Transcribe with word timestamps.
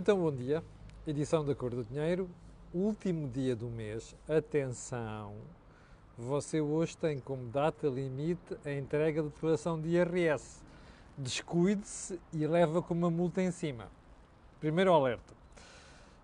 Então, 0.00 0.16
bom 0.16 0.30
dia. 0.30 0.62
Edição 1.04 1.44
da 1.44 1.56
Cor 1.56 1.70
do 1.70 1.82
Dinheiro, 1.82 2.30
último 2.72 3.28
dia 3.28 3.56
do 3.56 3.66
mês. 3.66 4.14
Atenção! 4.28 5.34
Você 6.16 6.60
hoje 6.60 6.96
tem 6.96 7.18
como 7.18 7.48
data 7.48 7.88
limite 7.88 8.56
a 8.64 8.70
entrega 8.70 9.24
da 9.24 9.28
declaração 9.28 9.80
de 9.80 9.88
IRS. 9.88 10.62
Descuide-se 11.16 12.20
e 12.32 12.46
leva 12.46 12.80
com 12.80 12.94
uma 12.94 13.10
multa 13.10 13.42
em 13.42 13.50
cima. 13.50 13.88
Primeiro 14.60 14.92
alerta. 14.92 15.34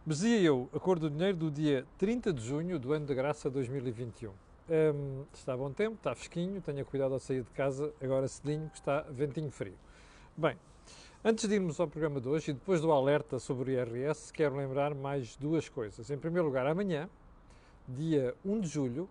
Dizia 0.06 0.40
eu, 0.40 0.68
a 0.72 0.78
Cor 0.78 1.00
do 1.00 1.10
Dinheiro 1.10 1.36
do 1.36 1.50
dia 1.50 1.84
30 1.98 2.32
de 2.32 2.44
junho 2.44 2.78
do 2.78 2.92
ano 2.92 3.06
de 3.06 3.14
graça 3.16 3.50
2021. 3.50 4.30
Hum, 4.30 5.24
está 5.34 5.56
bom 5.56 5.72
tempo, 5.72 5.96
está 5.96 6.14
fresquinho, 6.14 6.60
tenha 6.60 6.84
cuidado 6.84 7.12
ao 7.12 7.18
sair 7.18 7.42
de 7.42 7.50
casa, 7.50 7.92
agora 8.00 8.28
cedinho, 8.28 8.70
que 8.70 8.76
está 8.76 9.00
ventinho 9.10 9.50
frio. 9.50 9.74
Bem, 10.36 10.56
antes 11.24 11.48
de 11.48 11.54
irmos 11.54 11.80
ao 11.80 11.88
programa 11.88 12.20
de 12.20 12.28
hoje 12.28 12.50
e 12.50 12.54
depois 12.54 12.82
do 12.82 12.92
alerta 12.92 13.38
sobre 13.38 13.70
o 13.70 13.74
IRS, 13.74 14.30
quero 14.30 14.56
lembrar 14.56 14.94
mais 14.94 15.36
duas 15.36 15.70
coisas. 15.70 16.10
Em 16.10 16.18
primeiro 16.18 16.46
lugar, 16.46 16.66
amanhã, 16.66 17.08
dia 17.88 18.34
1 18.44 18.60
de 18.60 18.68
julho, 18.68 19.08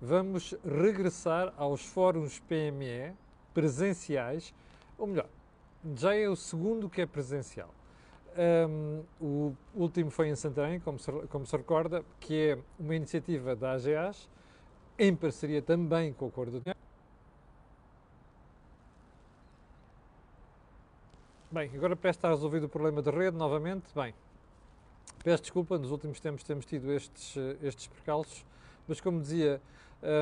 vamos 0.00 0.54
regressar 0.64 1.52
aos 1.56 1.84
fóruns 1.84 2.38
PME 2.38 3.12
presenciais, 3.52 4.54
ou 4.96 5.08
melhor, 5.08 5.26
já 5.96 6.14
é 6.14 6.28
o 6.28 6.36
segundo 6.36 6.88
que 6.88 7.00
é 7.00 7.06
presencial. 7.06 7.74
Um, 8.68 9.02
o 9.20 9.54
último 9.74 10.10
foi 10.10 10.28
em 10.28 10.36
Santarém, 10.36 10.78
como 10.78 11.00
se, 11.00 11.10
como 11.28 11.44
se 11.46 11.56
recorda, 11.56 12.04
que 12.20 12.50
é 12.50 12.58
uma 12.78 12.94
iniciativa 12.94 13.56
da 13.56 13.72
AGAs, 13.72 14.28
em 14.96 15.16
parceria 15.16 15.60
também 15.60 16.12
com 16.12 16.26
o 16.26 16.30
Cor 16.30 16.48
do 16.48 16.60
Bem, 21.56 21.70
agora 21.74 21.96
parece 21.96 22.18
estar 22.18 22.28
resolvido 22.28 22.64
o 22.64 22.68
problema 22.68 23.00
de 23.00 23.10
rede 23.10 23.34
novamente. 23.34 23.86
Bem, 23.94 24.12
peço 25.24 25.44
desculpa, 25.44 25.78
nos 25.78 25.90
últimos 25.90 26.20
tempos 26.20 26.42
temos 26.42 26.66
tido 26.66 26.92
estes, 26.92 27.34
estes 27.62 27.86
percalços, 27.86 28.44
mas 28.86 29.00
como 29.00 29.22
dizia 29.22 29.58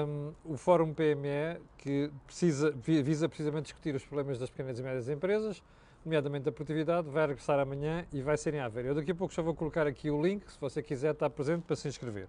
um, 0.07 0.33
o 0.45 0.57
Fórum 0.57 0.95
PME, 0.95 1.61
que 1.77 2.09
precisa, 2.25 2.71
visa 2.71 3.29
precisamente 3.29 3.65
discutir 3.65 3.97
os 3.97 4.05
problemas 4.05 4.39
das 4.39 4.49
pequenas 4.49 4.79
e 4.79 4.83
médias 4.85 5.09
empresas, 5.09 5.61
nomeadamente 6.05 6.45
da 6.45 6.53
produtividade, 6.53 7.11
vai 7.11 7.27
regressar 7.27 7.59
amanhã 7.59 8.07
e 8.13 8.23
vai 8.23 8.37
ser 8.37 8.55
em 8.55 8.61
Aveiro. 8.61 8.91
Eu 8.91 8.95
daqui 8.95 9.11
a 9.11 9.15
pouco 9.17 9.35
já 9.35 9.43
vou 9.43 9.57
colocar 9.57 9.89
aqui 9.89 10.13
o 10.13 10.23
link, 10.23 10.49
se 10.49 10.61
você 10.61 10.85
quiser 10.85 11.15
estar 11.15 11.29
presente 11.31 11.63
para 11.63 11.75
se 11.75 11.89
inscrever. 11.89 12.29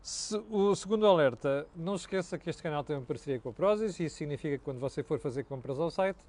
Se, 0.00 0.40
o 0.48 0.76
segundo 0.76 1.08
alerta, 1.08 1.66
não 1.74 1.96
esqueça 1.96 2.38
que 2.38 2.48
este 2.48 2.62
canal 2.62 2.84
tem 2.84 2.94
uma 2.94 3.04
parceria 3.04 3.40
com 3.40 3.48
a 3.48 3.52
Prozis 3.52 3.98
e 3.98 4.04
isso 4.04 4.14
significa 4.14 4.58
que 4.58 4.62
quando 4.62 4.78
você 4.78 5.02
for 5.02 5.18
fazer 5.18 5.42
compras 5.42 5.80
ao 5.80 5.90
site, 5.90 6.20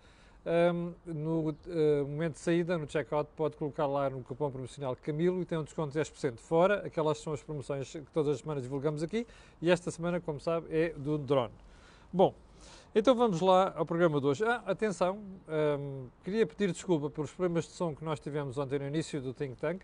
um, 0.45 0.93
no 1.05 1.49
uh, 1.49 1.55
momento 2.07 2.33
de 2.33 2.39
saída, 2.39 2.77
no 2.77 2.89
checkout, 2.89 3.29
pode 3.35 3.55
colocar 3.55 3.85
lá 3.85 4.09
no 4.09 4.21
cupom 4.23 4.51
promocional 4.51 4.95
Camilo 5.01 5.41
e 5.41 5.45
tem 5.45 5.57
um 5.57 5.63
desconto 5.63 5.93
de 5.93 5.99
10% 5.99 6.37
fora. 6.37 6.85
Aquelas 6.85 7.17
são 7.19 7.33
as 7.33 7.41
promoções 7.41 7.91
que 7.91 8.11
todas 8.13 8.35
as 8.35 8.39
semanas 8.41 8.63
divulgamos 8.63 9.01
aqui 9.03 9.25
e 9.61 9.71
esta 9.71 9.89
semana, 9.89 10.19
como 10.19 10.39
sabe, 10.39 10.67
é 10.69 10.89
do 10.89 11.17
drone. 11.17 11.53
Bom, 12.11 12.33
então 12.93 13.15
vamos 13.15 13.41
lá 13.41 13.73
ao 13.75 13.85
programa 13.85 14.19
de 14.19 14.27
hoje. 14.27 14.43
Ah, 14.43 14.61
atenção, 14.65 15.19
um, 15.47 16.07
queria 16.23 16.45
pedir 16.45 16.71
desculpa 16.71 17.09
pelos 17.09 17.31
problemas 17.31 17.65
de 17.65 17.71
som 17.71 17.95
que 17.95 18.03
nós 18.03 18.19
tivemos 18.19 18.57
ontem 18.57 18.77
no 18.79 18.87
início 18.87 19.21
do 19.21 19.33
Think 19.33 19.55
Tank. 19.55 19.81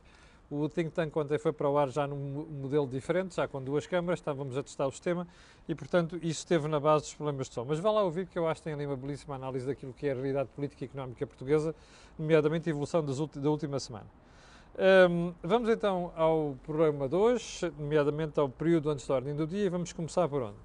O 0.52 0.67
Think 0.67 0.89
Tank 0.89 1.16
ontem 1.16 1.38
foi 1.38 1.53
para 1.53 1.69
o 1.69 1.78
ar 1.78 1.89
já 1.89 2.08
num 2.08 2.17
modelo 2.50 2.88
diferente, 2.88 3.36
já 3.36 3.47
com 3.47 3.61
duas 3.64 3.86
câmaras, 3.86 4.19
estávamos 4.19 4.58
a 4.58 4.64
testar 4.64 4.88
o 4.88 4.92
sistema 4.92 5.28
e, 5.67 5.75
portanto, 5.75 6.16
isso 6.17 6.39
esteve 6.39 6.67
na 6.67 6.80
base 6.80 7.03
dos 7.03 7.14
problemas 7.14 7.47
de 7.47 7.53
som. 7.53 7.66
Mas 7.66 7.80
vá 7.80 7.92
lá 7.92 8.02
ouvir 8.02 8.25
que 8.25 8.39
eu 8.39 8.47
acho 8.47 8.59
que 8.61 8.66
tem 8.66 8.73
ali 8.73 8.88
uma 8.88 8.97
belíssima 8.97 9.36
análise 9.36 9.67
daquilo 9.67 9.94
que 9.94 10.08
é 10.08 10.11
a 10.11 10.16
realidade 10.16 10.50
política 10.55 10.83
e 10.83 10.88
económica 10.88 11.27
portuguesa, 11.27 11.75
nomeadamente 12.17 12.67
a 12.67 12.72
evolução 12.72 13.05
da 13.05 13.50
última 13.50 13.80
semana. 13.80 14.08
Um, 15.09 15.33
vamos 15.44 15.70
então 15.70 16.11
ao 16.16 16.58
programa 16.64 17.08
de 17.08 17.16
hoje, 17.16 17.72
nomeadamente 17.77 18.39
ao 18.39 18.50
período 18.50 18.89
antes 18.89 19.05
da 19.05 19.14
ordem 19.14 19.36
do 19.36 19.45
dia, 19.45 19.66
e 19.66 19.70
vamos 19.70 19.94
começar 19.94 20.27
por 20.27 20.42
onde? 20.42 20.58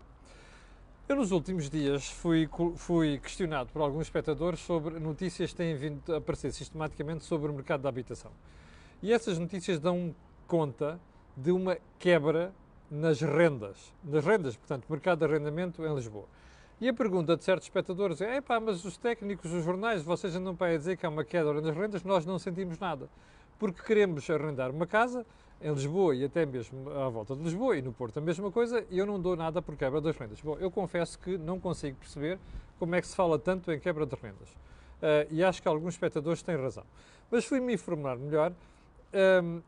Eu, 1.06 1.16
nos 1.16 1.30
últimos 1.30 1.68
dias, 1.68 2.08
fui, 2.08 2.48
fui 2.76 3.18
questionado 3.18 3.68
por 3.70 3.82
alguns 3.82 4.06
espectadores 4.06 4.60
sobre 4.60 4.98
notícias 4.98 5.50
que 5.50 5.56
têm 5.56 5.74
vindo 5.74 6.00
a 6.14 6.16
aparecer 6.16 6.50
sistematicamente 6.52 7.24
sobre 7.24 7.50
o 7.50 7.54
mercado 7.54 7.82
da 7.82 7.90
habitação. 7.90 8.30
E 9.04 9.12
essas 9.12 9.38
notícias 9.38 9.78
dão 9.78 10.16
conta 10.48 10.98
de 11.36 11.52
uma 11.52 11.76
quebra 11.98 12.54
nas 12.90 13.20
rendas, 13.20 13.92
nas 14.02 14.24
rendas, 14.24 14.56
portanto, 14.56 14.86
mercado 14.88 15.18
de 15.18 15.24
arrendamento 15.26 15.84
em 15.84 15.94
Lisboa. 15.94 16.24
E 16.80 16.88
a 16.88 16.94
pergunta 16.94 17.36
de 17.36 17.44
certos 17.44 17.66
espectadores 17.66 18.22
é: 18.22 18.40
pá, 18.40 18.58
mas 18.58 18.82
os 18.82 18.96
técnicos, 18.96 19.52
os 19.52 19.62
jornais, 19.62 20.02
vocês 20.02 20.34
andam 20.34 20.56
para 20.56 20.68
aí 20.68 20.78
dizer 20.78 20.96
que 20.96 21.04
há 21.04 21.10
uma 21.10 21.22
queda 21.22 21.52
nas 21.52 21.76
rendas, 21.76 22.02
nós 22.02 22.24
não 22.24 22.38
sentimos 22.38 22.78
nada. 22.78 23.10
Porque 23.58 23.82
queremos 23.82 24.30
arrendar 24.30 24.70
uma 24.70 24.86
casa 24.86 25.26
em 25.60 25.70
Lisboa 25.70 26.16
e 26.16 26.24
até 26.24 26.46
mesmo 26.46 26.88
à 26.88 27.06
volta 27.10 27.36
de 27.36 27.42
Lisboa 27.42 27.76
e 27.76 27.82
no 27.82 27.92
Porto 27.92 28.16
a 28.16 28.22
mesma 28.22 28.50
coisa, 28.50 28.86
e 28.90 28.98
eu 28.98 29.04
não 29.04 29.20
dou 29.20 29.36
nada 29.36 29.60
por 29.60 29.76
quebra 29.76 30.00
das 30.00 30.16
rendas. 30.16 30.40
Bom, 30.40 30.56
eu 30.58 30.70
confesso 30.70 31.18
que 31.18 31.36
não 31.36 31.60
consigo 31.60 31.98
perceber 31.98 32.38
como 32.78 32.94
é 32.94 33.02
que 33.02 33.06
se 33.06 33.14
fala 33.14 33.38
tanto 33.38 33.70
em 33.70 33.78
quebra 33.78 34.06
de 34.06 34.16
rendas. 34.16 34.48
Uh, 34.48 35.28
e 35.30 35.44
acho 35.44 35.60
que 35.60 35.68
alguns 35.68 35.92
espectadores 35.92 36.42
têm 36.42 36.56
razão. 36.56 36.84
Mas 37.30 37.44
fui-me 37.44 37.74
informar 37.74 38.16
melhor 38.16 38.50
um, 39.14 39.62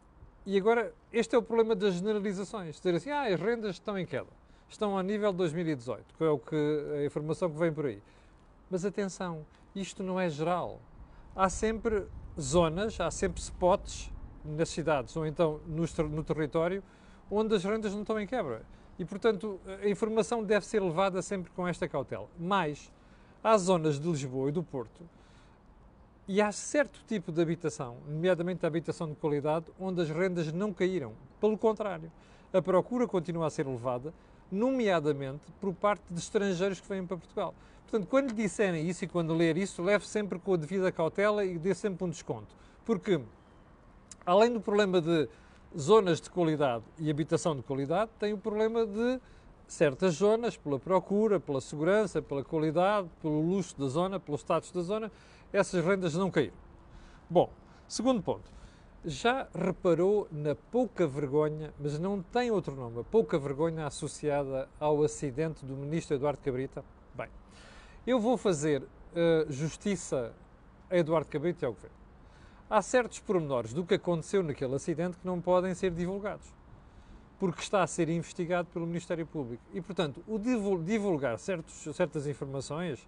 e 0.45 0.57
agora, 0.57 0.93
este 1.12 1.34
é 1.34 1.39
o 1.39 1.43
problema 1.43 1.75
das 1.75 1.95
generalizações. 1.95 2.77
Dizer 2.77 2.95
assim, 2.95 3.11
ah, 3.11 3.23
as 3.23 3.41
rendas 3.41 3.77
estão 3.77 3.99
em 3.99 4.07
queda. 4.07 4.29
Estão 4.69 4.97
a 4.97 5.03
nível 5.03 5.33
de 5.33 5.39
2018, 5.39 6.15
que 6.17 6.25
é 6.25 6.29
o 6.29 6.39
que, 6.39 6.57
a 6.99 7.05
informação 7.05 7.51
que 7.51 7.59
vem 7.59 7.73
por 7.73 7.87
aí. 7.87 8.01
Mas 8.71 8.85
atenção, 8.85 9.45
isto 9.75 10.03
não 10.03 10.19
é 10.19 10.29
geral. 10.29 10.81
Há 11.35 11.49
sempre 11.49 12.06
zonas, 12.41 13.01
há 13.01 13.11
sempre 13.11 13.41
spots 13.41 14.11
nas 14.45 14.69
cidades 14.69 15.17
ou 15.17 15.27
então 15.27 15.61
no, 15.67 15.85
no 16.09 16.23
território 16.23 16.83
onde 17.31 17.55
as 17.55 17.65
rendas 17.65 17.93
não 17.93 18.03
estão 18.03 18.19
em 18.21 18.27
quebra. 18.27 18.62
E, 18.99 19.05
portanto, 19.05 19.61
a 19.83 19.89
informação 19.89 20.43
deve 20.43 20.65
ser 20.65 20.81
levada 20.81 21.21
sempre 21.23 21.51
com 21.53 21.67
esta 21.67 21.89
cautela. 21.89 22.29
Mas 22.39 22.91
há 23.43 23.56
zonas 23.59 24.01
de 24.01 24.09
Lisboa 24.09 24.49
e 24.49 24.53
do 24.53 24.62
Porto 24.62 25.03
e 26.28 26.42
há 26.42 26.50
certo 26.50 27.00
tipo 27.06 27.31
de 27.31 27.41
habitação, 27.41 27.98
nomeadamente 28.09 28.64
a 28.64 28.69
habitação 28.69 29.09
de 29.09 29.14
qualidade, 29.14 29.66
onde 29.78 30.03
as 30.03 30.10
rendas 30.10 30.53
não 30.53 30.72
caíram. 30.72 31.12
Pelo 31.41 31.56
contrário, 31.56 32.10
a 32.53 32.60
procura 32.60 33.06
continua 33.06 33.47
a 33.47 33.50
ser 33.50 33.66
elevada, 33.66 34.12
nomeadamente 34.50 35.42
por 35.60 35.72
parte 35.75 36.03
de 36.10 36.19
estrangeiros 36.19 36.81
que 36.81 36.88
vêm 36.88 37.06
para 37.06 37.16
Portugal. 37.16 37.54
Portanto, 37.82 38.09
quando 38.09 38.31
lhe 38.31 38.34
disserem 38.34 38.88
isso 38.88 39.04
e 39.04 39.09
quando 39.09 39.34
ler 39.34 39.56
isso, 39.56 39.82
leve 39.82 40.06
sempre 40.06 40.38
com 40.38 40.54
a 40.54 40.56
devida 40.56 40.91
cautela 40.91 41.44
e 41.44 41.56
dê 41.59 41.75
sempre 41.75 42.04
um 42.04 42.10
desconto. 42.10 42.54
Porque, 42.84 43.20
além 44.25 44.53
do 44.53 44.60
problema 44.60 45.00
de 45.00 45.28
zonas 45.78 46.20
de 46.20 46.28
qualidade 46.28 46.84
e 46.98 47.08
habitação 47.08 47.54
de 47.54 47.62
qualidade, 47.62 48.10
tem 48.19 48.32
o 48.32 48.38
problema 48.38 48.84
de 48.84 49.20
certas 49.69 50.14
zonas, 50.14 50.56
pela 50.56 50.78
procura, 50.78 51.38
pela 51.38 51.60
segurança, 51.60 52.22
pela 52.22 52.43
qualidade, 52.43 53.08
pelo 53.20 53.41
luxo 53.41 53.78
da 53.78 53.87
zona, 53.87 54.19
pelo 54.19 54.38
status 54.38 54.70
da 54.70 54.81
zona, 54.81 55.10
essas 55.53 55.84
rendas 55.84 56.15
não 56.15 56.31
caíram. 56.31 56.57
Bom, 57.29 57.51
segundo 57.89 58.23
ponto. 58.23 58.57
Já 59.05 59.47
reparou 59.55 60.27
na 60.33 60.55
pouca 60.55 61.07
vergonha, 61.07 61.73
mas 61.79 61.99
não 61.99 62.21
tem 62.23 62.51
outro 62.51 62.75
nome, 62.75 63.01
a 63.01 63.05
pouca 63.05 63.39
vergonha 63.39 63.87
associada 63.87 64.69
ao 64.81 65.03
acidente 65.05 65.65
do 65.65 65.77
ministro 65.77 66.17
Eduardo 66.17 66.41
Cabrita? 66.43 66.85
Bem, 67.15 67.29
eu 68.05 68.19
vou 68.19 68.37
fazer 68.37 68.83
uh, 68.83 69.51
justiça 69.53 70.35
a 70.91 70.97
Eduardo 70.97 71.29
Cabrita 71.29 71.65
e 71.65 71.67
ao 71.67 71.73
governo. 71.73 71.97
Há 72.69 72.83
certos 72.83 73.21
pormenores 73.21 73.73
do 73.73 73.85
que 73.85 73.95
aconteceu 73.95 74.43
naquele 74.43 74.75
acidente 74.75 75.17
que 75.19 75.27
não 75.27 75.41
podem 75.41 75.73
ser 75.73 75.93
divulgados, 75.93 76.53
porque 77.39 77.61
está 77.61 77.85
a 77.85 77.87
ser 77.87 78.09
investigado 78.09 78.69
pelo 78.73 78.87
Ministério 78.87 79.25
Público. 79.25 79.62
E, 79.73 79.81
portanto, 79.81 80.21
o 80.27 80.37
divulgar 80.37 81.39
certos, 81.39 81.95
certas 81.95 82.27
informações 82.27 83.06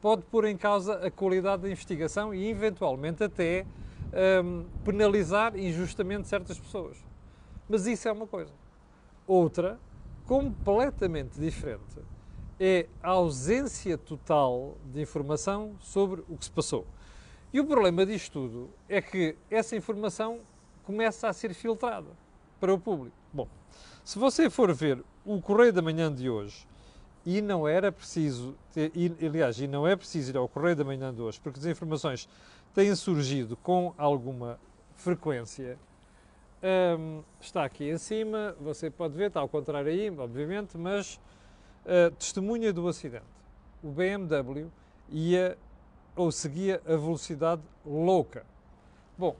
pode 0.00 0.22
pôr 0.22 0.46
em 0.46 0.56
causa 0.56 0.94
a 0.94 1.10
qualidade 1.10 1.62
da 1.62 1.70
investigação 1.70 2.34
e, 2.34 2.48
eventualmente, 2.48 3.22
até 3.22 3.66
ehm, 4.12 4.64
penalizar 4.84 5.56
injustamente 5.56 6.28
certas 6.28 6.58
pessoas. 6.58 6.96
Mas 7.68 7.86
isso 7.86 8.08
é 8.08 8.12
uma 8.12 8.26
coisa. 8.26 8.52
Outra, 9.26 9.78
completamente 10.26 11.40
diferente, 11.40 12.00
é 12.58 12.86
a 13.02 13.10
ausência 13.10 13.96
total 13.96 14.76
de 14.92 15.00
informação 15.00 15.76
sobre 15.80 16.22
o 16.28 16.36
que 16.36 16.44
se 16.44 16.50
passou. 16.50 16.86
E 17.52 17.60
o 17.60 17.66
problema 17.66 18.04
disto 18.04 18.32
tudo 18.32 18.70
é 18.88 19.00
que 19.00 19.36
essa 19.50 19.76
informação 19.76 20.40
começa 20.82 21.28
a 21.28 21.32
ser 21.32 21.54
filtrada 21.54 22.08
para 22.60 22.72
o 22.72 22.78
público. 22.78 23.16
Bom, 23.32 23.48
se 24.04 24.18
você 24.18 24.50
for 24.50 24.72
ver 24.74 25.02
o 25.24 25.40
Correio 25.40 25.72
da 25.72 25.80
Manhã 25.80 26.12
de 26.12 26.28
hoje, 26.28 26.66
e 27.24 27.40
não 27.40 27.66
era 27.66 27.90
preciso, 27.90 28.54
e, 28.76 29.12
aliás, 29.26 29.58
e 29.58 29.66
não 29.66 29.86
é 29.86 29.96
preciso 29.96 30.30
ir 30.30 30.36
ao 30.36 30.48
Correio 30.48 30.76
da 30.76 30.84
Manhã 30.84 31.12
de 31.12 31.22
hoje, 31.22 31.40
porque 31.40 31.58
as 31.58 31.66
informações 31.66 32.28
têm 32.74 32.94
surgido 32.94 33.56
com 33.56 33.94
alguma 33.96 34.58
frequência. 34.94 35.78
Um, 36.98 37.22
está 37.40 37.64
aqui 37.64 37.90
em 37.90 37.98
cima, 37.98 38.54
você 38.60 38.90
pode 38.90 39.14
ver, 39.16 39.28
está 39.28 39.40
ao 39.40 39.48
contrário 39.48 39.90
aí, 39.90 40.10
obviamente, 40.10 40.76
mas 40.76 41.20
uh, 41.84 42.10
testemunha 42.16 42.72
do 42.72 42.86
acidente. 42.88 43.24
O 43.82 43.90
BMW 43.90 44.70
ia 45.10 45.58
ou 46.16 46.30
seguia 46.30 46.80
a 46.86 46.96
velocidade 46.96 47.62
louca. 47.84 48.46
Bom, 49.18 49.36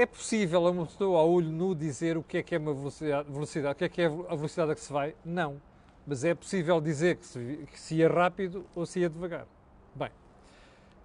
é 0.00 0.06
possível 0.06 0.66
a 0.66 0.70
uma 0.70 0.86
pessoa 0.86 1.20
ao 1.20 1.30
olho 1.30 1.50
nu 1.50 1.74
dizer 1.74 2.16
o 2.16 2.22
que 2.22 2.38
é 2.38 2.42
que 2.42 2.54
é 2.54 2.58
uma 2.58 2.72
velocidade, 2.72 3.30
velocidade, 3.30 3.72
o 3.74 3.76
que 3.76 3.84
é 3.84 3.88
que 3.88 4.02
é 4.02 4.06
a 4.06 4.34
velocidade 4.34 4.72
a 4.72 4.74
que 4.74 4.80
se 4.80 4.92
vai? 4.92 5.14
Não. 5.24 5.60
Mas 6.06 6.24
é 6.24 6.34
possível 6.34 6.80
dizer 6.80 7.16
que 7.16 7.26
se, 7.26 7.68
que 7.70 7.78
se 7.78 7.96
ia 7.96 8.08
rápido 8.08 8.64
ou 8.74 8.86
se 8.86 9.00
ia 9.00 9.10
devagar. 9.10 9.46
Bem, 9.94 10.10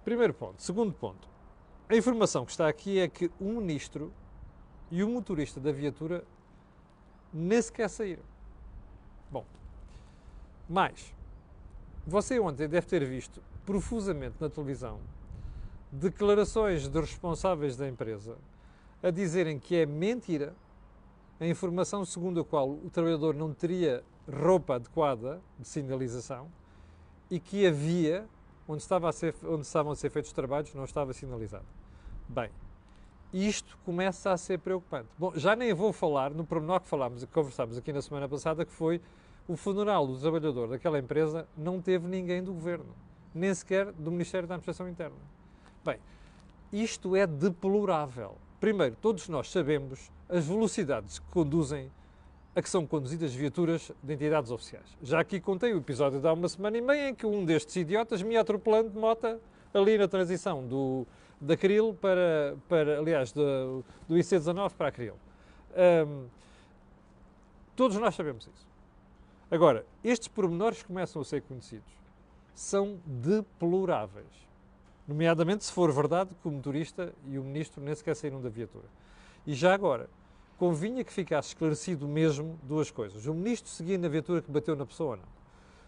primeiro 0.04 0.32
ponto. 0.32 0.62
Segundo 0.62 0.92
ponto. 0.94 1.28
A 1.88 1.94
informação 1.94 2.44
que 2.44 2.50
está 2.50 2.66
aqui 2.68 2.98
é 2.98 3.06
que 3.06 3.30
um 3.40 3.60
ministro 3.60 4.12
e 4.90 5.04
o 5.04 5.08
motorista 5.08 5.60
da 5.60 5.70
viatura 5.70 6.24
nem 7.32 7.60
sequer 7.60 7.90
saíram. 7.90 8.24
Bom, 9.30 9.44
mais, 10.68 11.14
você 12.06 12.40
ontem 12.40 12.66
deve 12.66 12.86
ter 12.86 13.04
visto 13.04 13.42
profusamente 13.64 14.36
na 14.40 14.48
televisão 14.48 14.98
declarações 15.92 16.88
de 16.88 17.00
responsáveis 17.00 17.76
da 17.76 17.86
empresa 17.86 18.36
a 19.02 19.10
dizerem 19.10 19.58
que 19.58 19.76
é 19.76 19.86
mentira 19.86 20.54
a 21.38 21.46
informação 21.46 22.04
segundo 22.04 22.40
a 22.40 22.44
qual 22.44 22.70
o 22.70 22.90
trabalhador 22.90 23.34
não 23.34 23.52
teria 23.52 24.02
roupa 24.30 24.76
adequada 24.76 25.40
de 25.58 25.68
sinalização 25.68 26.48
e 27.30 27.38
que 27.38 27.66
havia, 27.66 28.26
onde, 28.66 28.82
estava 28.82 29.08
a 29.08 29.12
ser, 29.12 29.34
onde 29.44 29.62
estavam 29.62 29.92
a 29.92 29.96
ser 29.96 30.10
feitos 30.10 30.30
os 30.30 30.34
trabalhos, 30.34 30.72
não 30.74 30.84
estava 30.84 31.12
sinalizado. 31.12 31.66
Bem, 32.28 32.50
isto 33.32 33.78
começa 33.84 34.32
a 34.32 34.36
ser 34.36 34.58
preocupante. 34.58 35.08
Bom, 35.18 35.32
já 35.34 35.54
nem 35.54 35.74
vou 35.74 35.92
falar 35.92 36.32
no 36.32 36.44
pormenor 36.44 36.80
que 36.80 36.88
falámos, 36.88 37.24
que 37.24 37.32
conversámos 37.32 37.76
aqui 37.76 37.92
na 37.92 38.00
semana 38.00 38.28
passada, 38.28 38.64
que 38.64 38.72
foi 38.72 39.00
o 39.46 39.56
funeral 39.56 40.06
do 40.06 40.18
trabalhador 40.18 40.68
daquela 40.68 40.98
empresa 40.98 41.46
não 41.56 41.80
teve 41.80 42.08
ninguém 42.08 42.42
do 42.42 42.52
governo, 42.52 42.94
nem 43.34 43.52
sequer 43.54 43.92
do 43.92 44.10
Ministério 44.10 44.48
da 44.48 44.54
Administração 44.54 44.88
Interna. 44.88 45.16
Bem, 45.84 46.00
isto 46.72 47.14
é 47.14 47.26
deplorável. 47.26 48.36
Primeiro, 48.60 48.96
todos 49.00 49.28
nós 49.28 49.50
sabemos 49.50 50.10
as 50.28 50.46
velocidades 50.46 51.18
que 51.18 51.26
conduzem 51.30 51.90
a 52.54 52.62
que 52.62 52.70
são 52.70 52.86
conduzidas 52.86 53.34
viaturas 53.34 53.92
de 54.02 54.14
entidades 54.14 54.50
oficiais. 54.50 54.96
Já 55.02 55.20
aqui 55.20 55.38
contei 55.38 55.74
o 55.74 55.78
episódio 55.78 56.18
de 56.18 56.26
há 56.26 56.32
uma 56.32 56.48
semana 56.48 56.78
e 56.78 56.80
meia 56.80 57.10
em 57.10 57.14
que 57.14 57.26
um 57.26 57.44
destes 57.44 57.76
idiotas 57.76 58.22
me 58.22 58.34
atropelando 58.34 58.88
de 58.88 58.98
moto 58.98 59.38
ali 59.74 59.98
na 59.98 60.08
transição 60.08 60.66
do, 60.66 61.06
da 61.38 61.54
Cril 61.54 61.94
para, 62.00 62.56
para 62.66 62.98
aliás, 62.98 63.30
do, 63.30 63.84
do 64.08 64.14
IC19 64.14 64.72
para 64.72 64.88
a 64.88 64.92
Cril. 64.92 65.16
Um, 66.06 66.26
todos 67.76 67.98
nós 67.98 68.14
sabemos 68.14 68.46
isso. 68.46 68.66
Agora, 69.50 69.84
estes 70.02 70.28
pormenores 70.28 70.82
começam 70.82 71.20
a 71.20 71.24
ser 71.26 71.42
conhecidos. 71.42 71.92
São 72.54 72.98
deploráveis. 73.04 74.45
Nomeadamente 75.06 75.64
se 75.64 75.72
for 75.72 75.92
verdade 75.92 76.30
que 76.40 76.48
o 76.48 76.50
motorista 76.50 77.12
e 77.26 77.38
o 77.38 77.44
ministro 77.44 77.82
nem 77.82 77.94
sequer 77.94 78.16
saíram 78.16 78.40
da 78.40 78.48
viatura. 78.48 78.86
E 79.46 79.54
já 79.54 79.72
agora, 79.72 80.10
convinha 80.58 81.04
que 81.04 81.12
ficasse 81.12 81.48
esclarecido 81.48 82.08
mesmo 82.08 82.58
duas 82.62 82.90
coisas. 82.90 83.26
O 83.26 83.34
ministro 83.34 83.70
seguia 83.70 83.96
na 83.96 84.08
viatura 84.08 84.42
que 84.42 84.50
bateu 84.50 84.74
na 84.74 84.84
pessoa 84.84 85.10
ou 85.10 85.16
não. 85.16 85.28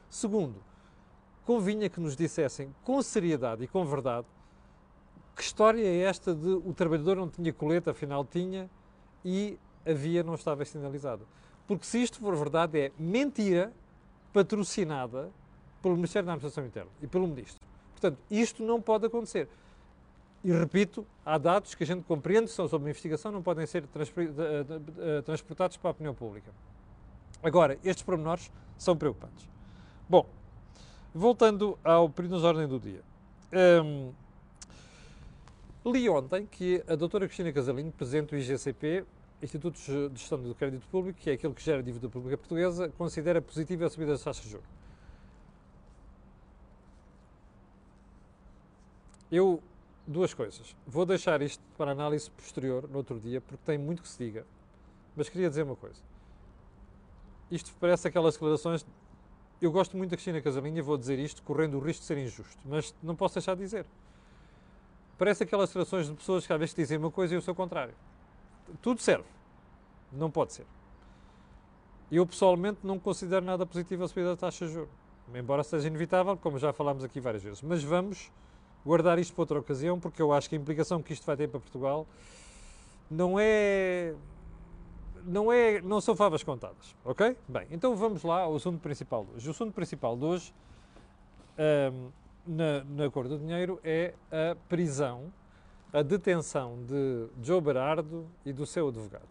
Segundo, 0.08 0.56
convinha 1.44 1.88
que 1.88 2.00
nos 2.00 2.14
dissessem 2.14 2.74
com 2.84 3.02
seriedade 3.02 3.64
e 3.64 3.68
com 3.68 3.84
verdade 3.84 4.26
que 5.38 5.42
história 5.44 5.84
é 5.86 6.00
esta 6.00 6.34
de 6.34 6.48
o 6.48 6.74
trabalhador 6.74 7.16
não 7.16 7.28
tinha 7.28 7.52
colete, 7.52 7.88
afinal 7.88 8.24
tinha, 8.24 8.68
e 9.24 9.56
a 9.86 9.92
via 9.92 10.24
não 10.24 10.34
estava 10.34 10.64
sinalizada. 10.64 11.24
Porque 11.66 11.86
se 11.86 12.02
isto 12.02 12.18
for 12.18 12.34
verdade, 12.34 12.78
é 12.78 12.92
mentira 12.98 13.72
patrocinada 14.32 15.30
pelo 15.80 15.94
Ministério 15.94 16.26
da 16.26 16.32
Administração 16.32 16.66
Interna 16.66 16.90
e 17.00 17.06
pelo 17.06 17.28
Ministro. 17.28 17.67
Portanto, 17.98 18.18
isto 18.30 18.62
não 18.62 18.80
pode 18.80 19.06
acontecer. 19.06 19.48
E 20.44 20.52
repito, 20.52 21.04
há 21.26 21.36
dados 21.36 21.74
que 21.74 21.82
a 21.82 21.86
gente 21.86 22.04
compreende, 22.04 22.48
são 22.48 22.68
sobre 22.68 22.88
investigação, 22.88 23.32
não 23.32 23.42
podem 23.42 23.66
ser 23.66 23.84
eh, 23.84 25.22
transportados 25.22 25.76
para 25.76 25.90
a 25.90 25.92
opinião 25.92 26.14
pública. 26.14 26.52
Agora, 27.42 27.76
estes 27.84 28.04
pormenores 28.04 28.50
são 28.78 28.96
preocupantes. 28.96 29.48
Bom, 30.08 30.26
voltando 31.12 31.76
ao 31.82 32.08
período 32.08 32.38
de 32.38 32.46
ordem 32.46 32.68
do 32.68 32.78
dia. 32.78 33.02
Um, 33.84 34.12
li 35.84 36.08
ontem 36.08 36.46
que 36.46 36.82
a 36.86 36.94
doutora 36.94 37.26
Cristina 37.26 37.52
Casalinho, 37.52 37.90
presidente 37.90 38.30
do 38.30 38.36
IGCP, 38.36 39.04
Institutos 39.42 39.82
de 39.82 40.10
Gestão 40.14 40.40
do 40.40 40.54
Crédito 40.54 40.86
Público, 40.88 41.18
que 41.18 41.30
é 41.30 41.32
aquilo 41.32 41.54
que 41.54 41.62
gera 41.62 41.80
a 41.80 41.82
dívida 41.82 42.08
pública 42.08 42.38
portuguesa, 42.38 42.88
considera 42.96 43.42
positiva 43.42 43.86
a 43.86 43.90
subida 43.90 44.12
das 44.12 44.22
taxas 44.22 44.44
de 44.44 44.50
juros. 44.50 44.77
Eu, 49.30 49.62
duas 50.06 50.32
coisas. 50.32 50.76
Vou 50.86 51.04
deixar 51.04 51.42
isto 51.42 51.62
para 51.76 51.92
análise 51.92 52.30
posterior, 52.30 52.88
no 52.88 52.98
outro 52.98 53.20
dia, 53.20 53.40
porque 53.40 53.62
tem 53.64 53.78
muito 53.78 54.02
que 54.02 54.08
se 54.08 54.24
diga. 54.24 54.46
Mas 55.16 55.28
queria 55.28 55.48
dizer 55.48 55.62
uma 55.62 55.76
coisa. 55.76 56.00
Isto 57.50 57.72
parece 57.80 58.08
aquelas 58.08 58.34
declarações. 58.34 58.86
Eu 59.60 59.72
gosto 59.72 59.96
muito 59.96 60.10
da 60.10 60.16
Cristina 60.16 60.40
Casalinha 60.40 60.82
vou 60.82 60.96
dizer 60.96 61.18
isto 61.18 61.42
correndo 61.42 61.78
o 61.78 61.80
risco 61.80 62.02
de 62.02 62.06
ser 62.06 62.18
injusto, 62.18 62.58
mas 62.64 62.94
não 63.02 63.16
posso 63.16 63.34
deixar 63.34 63.54
de 63.54 63.62
dizer. 63.62 63.86
Parece 65.16 65.42
aquelas 65.42 65.68
declarações 65.68 66.06
de 66.06 66.14
pessoas 66.14 66.46
que 66.46 66.52
às 66.52 66.58
vezes 66.58 66.74
dizem 66.74 66.96
uma 66.96 67.10
coisa 67.10 67.34
e 67.34 67.36
o 67.36 67.42
seu 67.42 67.54
contrário 67.54 67.94
tudo 68.82 69.00
serve. 69.00 69.24
Não 70.12 70.30
pode 70.30 70.52
ser. 70.52 70.66
Eu 72.10 72.26
pessoalmente 72.26 72.80
não 72.82 72.98
considero 72.98 73.44
nada 73.44 73.66
positivo 73.66 74.04
a 74.04 74.08
subida 74.08 74.30
da 74.30 74.36
taxa 74.36 74.66
de 74.66 74.72
juros, 74.72 74.88
embora 75.34 75.62
seja 75.62 75.88
inevitável, 75.88 76.36
como 76.36 76.58
já 76.58 76.72
falámos 76.72 77.04
aqui 77.04 77.20
várias 77.20 77.42
vezes. 77.42 77.62
Mas 77.62 77.82
vamos 77.82 78.32
guardar 78.84 79.18
isto 79.18 79.34
para 79.34 79.42
outra 79.42 79.58
ocasião, 79.58 79.98
porque 79.98 80.20
eu 80.20 80.32
acho 80.32 80.48
que 80.48 80.56
a 80.56 80.58
implicação 80.58 81.02
que 81.02 81.12
isto 81.12 81.24
vai 81.26 81.36
ter 81.36 81.48
para 81.48 81.60
Portugal 81.60 82.06
não 83.10 83.38
é 83.38 84.14
não 85.24 85.52
é 85.52 85.80
não 85.80 86.00
são 86.00 86.16
favas 86.16 86.42
contadas, 86.42 86.94
ok? 87.04 87.36
Bem, 87.48 87.66
então 87.70 87.94
vamos 87.96 88.22
lá 88.22 88.42
ao 88.42 88.56
assunto 88.56 88.80
principal 88.80 89.24
de 89.24 89.32
hoje. 89.36 89.48
O 89.48 89.50
assunto 89.50 89.72
principal 89.72 90.16
de 90.16 90.24
hoje 90.24 90.54
um, 91.92 92.10
na, 92.46 92.84
na 92.84 93.10
cor 93.10 93.28
do 93.28 93.38
dinheiro 93.38 93.78
é 93.82 94.14
a 94.30 94.56
prisão 94.68 95.32
a 95.92 96.02
detenção 96.02 96.84
de 96.84 97.28
Joe 97.42 97.60
Berardo 97.60 98.26
e 98.44 98.52
do 98.52 98.66
seu 98.66 98.88
advogado. 98.88 99.28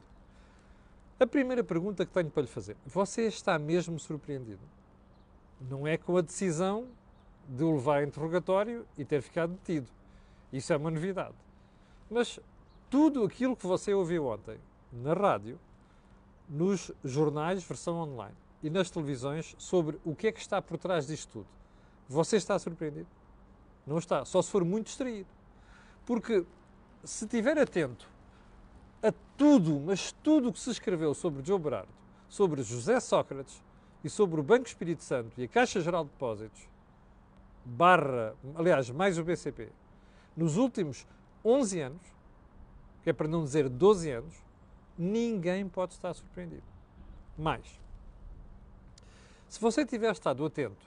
A 1.19 1.25
primeira 1.25 1.63
pergunta 1.63 2.05
que 2.05 2.11
tenho 2.11 2.29
para 2.29 2.41
lhe 2.41 2.47
fazer: 2.47 2.75
você 2.85 3.23
está 3.23 3.57
mesmo 3.57 3.99
surpreendido? 3.99 4.61
Não 5.69 5.87
é 5.87 5.97
com 5.97 6.17
a 6.17 6.21
decisão 6.21 6.87
de 7.47 7.63
o 7.63 7.75
levar 7.75 7.99
a 7.99 8.03
interrogatório 8.03 8.85
e 8.97 9.05
ter 9.05 9.21
ficado 9.21 9.53
detido. 9.53 9.87
Isso 10.51 10.71
é 10.73 10.77
uma 10.77 10.91
novidade. 10.91 11.35
Mas 12.09 12.39
tudo 12.89 13.23
aquilo 13.23 13.55
que 13.55 13.65
você 13.65 13.93
ouviu 13.93 14.27
ontem 14.27 14.57
na 14.91 15.13
rádio, 15.13 15.59
nos 16.47 16.91
jornais, 17.03 17.63
versão 17.63 17.97
online 17.97 18.35
e 18.63 18.69
nas 18.69 18.89
televisões 18.89 19.55
sobre 19.57 19.99
o 20.05 20.15
que 20.15 20.27
é 20.27 20.31
que 20.31 20.39
está 20.39 20.61
por 20.61 20.77
trás 20.77 21.07
disto 21.07 21.29
tudo, 21.31 21.47
você 22.07 22.37
está 22.37 22.57
surpreendido? 22.57 23.07
Não 23.85 23.97
está, 23.97 24.25
só 24.25 24.41
se 24.41 24.49
for 24.49 24.63
muito 24.63 24.87
distraído. 24.87 25.29
Porque 26.05 26.45
se 27.03 27.25
estiver 27.25 27.57
atento 27.57 28.09
a 29.03 29.13
tudo, 29.37 29.79
mas 29.79 30.11
tudo 30.23 30.49
o 30.49 30.53
que 30.53 30.59
se 30.59 30.71
escreveu 30.71 31.13
sobre 31.13 31.45
Joe 31.45 31.59
Berardo, 31.59 31.89
sobre 32.29 32.63
José 32.63 32.99
Sócrates 32.99 33.61
e 34.03 34.09
sobre 34.09 34.39
o 34.39 34.43
Banco 34.43 34.67
Espírito 34.67 35.03
Santo 35.03 35.39
e 35.39 35.43
a 35.43 35.47
Caixa 35.47 35.81
Geral 35.81 36.03
de 36.03 36.11
Depósitos, 36.11 36.67
barra, 37.67 38.33
aliás, 38.55 38.89
mais 38.89 39.17
o 39.17 39.23
BCP, 39.23 39.69
nos 40.35 40.55
últimos 40.55 41.05
11 41.43 41.81
anos, 41.81 42.01
que 43.03 43.09
é 43.09 43.13
para 43.13 43.27
não 43.27 43.43
dizer 43.43 43.67
12 43.67 44.09
anos, 44.11 44.35
ninguém 44.97 45.67
pode 45.67 45.93
estar 45.93 46.13
surpreendido. 46.13 46.63
Mais, 47.37 47.79
se 49.49 49.59
você 49.59 49.85
tiver 49.85 50.11
estado 50.11 50.45
atento 50.45 50.85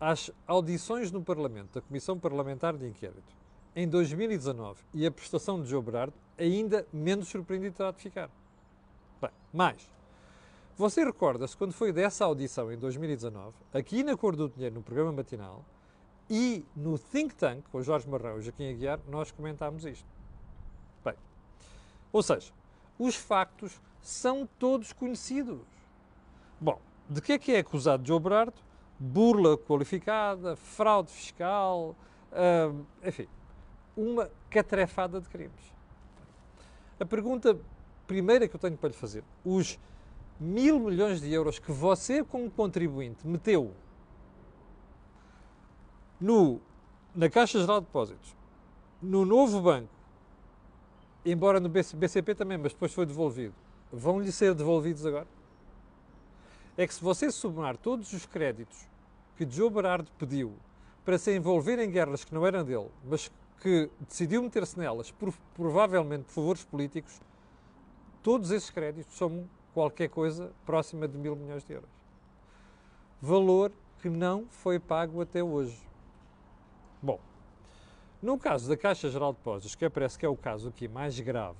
às 0.00 0.30
audições 0.46 1.10
no 1.10 1.22
Parlamento 1.22 1.74
da 1.74 1.80
Comissão 1.80 2.18
Parlamentar 2.18 2.76
de 2.76 2.86
Inquérito, 2.86 3.34
em 3.74 3.88
2019 3.88 4.80
e 4.94 5.06
a 5.06 5.10
prestação 5.10 5.60
de 5.60 5.68
Joe 5.68 5.82
Berardo, 5.82 6.14
ainda 6.38 6.86
menos 6.92 7.28
surpreendido 7.28 7.76
terá 7.76 7.90
de 7.90 8.00
ficar. 8.00 8.30
Bem, 9.20 9.30
mais. 9.52 9.90
Você 10.76 11.04
recorda-se 11.04 11.56
quando 11.56 11.72
foi 11.72 11.92
dessa 11.92 12.24
audição 12.24 12.72
em 12.72 12.78
2019, 12.78 13.54
aqui 13.72 14.02
na 14.02 14.16
Cor 14.16 14.34
do 14.34 14.48
Dinheiro, 14.48 14.76
no 14.76 14.82
programa 14.82 15.12
matinal, 15.12 15.64
e 16.34 16.64
no 16.74 16.98
Think 16.98 17.34
Tank, 17.34 17.62
com 17.70 17.82
Jorge 17.82 18.08
Marrão 18.08 18.38
e 18.38 18.40
Joaquim 18.40 18.70
Aguiar, 18.70 18.98
nós 19.06 19.30
comentámos 19.30 19.84
isto. 19.84 20.08
Bem, 21.04 21.12
ou 22.10 22.22
seja, 22.22 22.50
os 22.98 23.14
factos 23.14 23.78
são 24.00 24.48
todos 24.58 24.94
conhecidos. 24.94 25.60
Bom, 26.58 26.80
de 27.06 27.20
que 27.20 27.34
é 27.34 27.38
que 27.38 27.52
é 27.52 27.58
acusado 27.58 28.06
Joe 28.06 28.18
Berardo? 28.18 28.54
Burla 28.98 29.58
qualificada, 29.58 30.56
fraude 30.56 31.10
fiscal, 31.10 31.94
uh, 32.32 32.86
enfim, 33.06 33.28
uma 33.94 34.30
catrefada 34.48 35.20
de 35.20 35.28
crimes. 35.28 35.74
A 36.98 37.04
pergunta 37.04 37.58
primeira 38.06 38.48
que 38.48 38.56
eu 38.56 38.60
tenho 38.60 38.78
para 38.78 38.88
lhe 38.88 38.96
fazer: 38.96 39.22
os 39.44 39.78
mil 40.40 40.80
milhões 40.80 41.20
de 41.20 41.30
euros 41.30 41.58
que 41.58 41.70
você, 41.70 42.24
como 42.24 42.50
contribuinte, 42.50 43.26
meteu 43.26 43.74
no, 46.22 46.60
na 47.14 47.28
Caixa 47.28 47.60
Geral 47.60 47.80
de 47.80 47.86
Depósitos, 47.86 48.34
no 49.02 49.24
novo 49.24 49.60
banco 49.60 50.02
embora 51.24 51.60
no 51.60 51.68
BCP 51.68 52.34
também, 52.34 52.58
mas 52.58 52.72
depois 52.72 52.92
foi 52.92 53.06
devolvido, 53.06 53.54
vão-lhe 53.92 54.32
ser 54.32 54.54
devolvidos 54.54 55.06
agora? 55.06 55.26
É 56.76 56.86
que 56.86 56.94
se 56.94 57.02
você 57.02 57.30
somar 57.30 57.76
todos 57.76 58.12
os 58.12 58.26
créditos 58.26 58.88
que 59.36 59.48
Joe 59.48 59.70
Berardo 59.70 60.10
pediu 60.18 60.52
para 61.04 61.18
se 61.18 61.34
envolver 61.34 61.78
em 61.78 61.90
guerras 61.90 62.24
que 62.24 62.34
não 62.34 62.46
eram 62.46 62.64
dele, 62.64 62.90
mas 63.04 63.30
que 63.60 63.90
decidiu 64.08 64.42
meter-se 64.42 64.78
nelas, 64.78 65.10
por, 65.10 65.32
provavelmente 65.54 66.24
por 66.24 66.32
favores 66.32 66.64
políticos, 66.64 67.20
todos 68.22 68.50
esses 68.50 68.70
créditos 68.70 69.16
são 69.16 69.48
qualquer 69.72 70.08
coisa 70.08 70.50
próxima 70.66 71.06
de 71.06 71.16
mil 71.16 71.36
milhões 71.36 71.62
de 71.64 71.72
euros. 71.72 71.90
Valor 73.20 73.70
que 74.00 74.08
não 74.08 74.46
foi 74.50 74.80
pago 74.80 75.20
até 75.20 75.42
hoje. 75.42 75.78
Bom, 77.02 77.18
no 78.22 78.38
caso 78.38 78.68
da 78.68 78.76
Caixa 78.76 79.10
Geral 79.10 79.32
de 79.32 79.38
Depósitos, 79.38 79.74
que 79.74 79.90
parece 79.90 80.16
que 80.16 80.24
é 80.24 80.28
o 80.28 80.36
caso 80.36 80.68
aqui 80.68 80.86
mais 80.86 81.18
grave, 81.18 81.58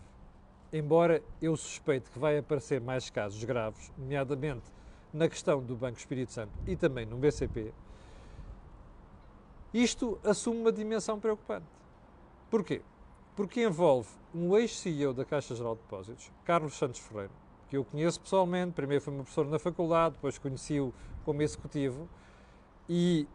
embora 0.72 1.20
eu 1.40 1.56
suspeite 1.56 2.08
que 2.10 2.18
vai 2.18 2.38
aparecer 2.38 2.80
mais 2.80 3.10
casos 3.10 3.42
graves, 3.42 3.90
nomeadamente 3.98 4.62
na 5.12 5.28
questão 5.28 5.60
do 5.60 5.74
Banco 5.74 5.98
Espírito 5.98 6.30
Santo 6.30 6.52
e 6.64 6.76
também 6.76 7.04
no 7.04 7.16
BCP, 7.16 7.74
isto 9.74 10.16
assume 10.22 10.60
uma 10.60 10.70
dimensão 10.70 11.18
preocupante. 11.18 11.66
Porquê? 12.48 12.80
Porque 13.34 13.64
envolve 13.64 14.08
um 14.32 14.56
ex-CEO 14.56 15.12
da 15.12 15.24
Caixa 15.24 15.56
Geral 15.56 15.74
de 15.74 15.82
Depósitos, 15.82 16.30
Carlos 16.44 16.74
Santos 16.74 17.00
Ferreira, 17.00 17.32
que 17.68 17.76
eu 17.76 17.84
conheço 17.84 18.20
pessoalmente, 18.20 18.74
primeiro 18.74 19.02
foi 19.02 19.12
meu 19.12 19.24
professor 19.24 19.48
na 19.48 19.58
faculdade, 19.58 20.14
depois 20.14 20.38
conheci-o 20.38 20.94
como 21.24 21.42
executivo, 21.42 22.08
e 22.88 23.26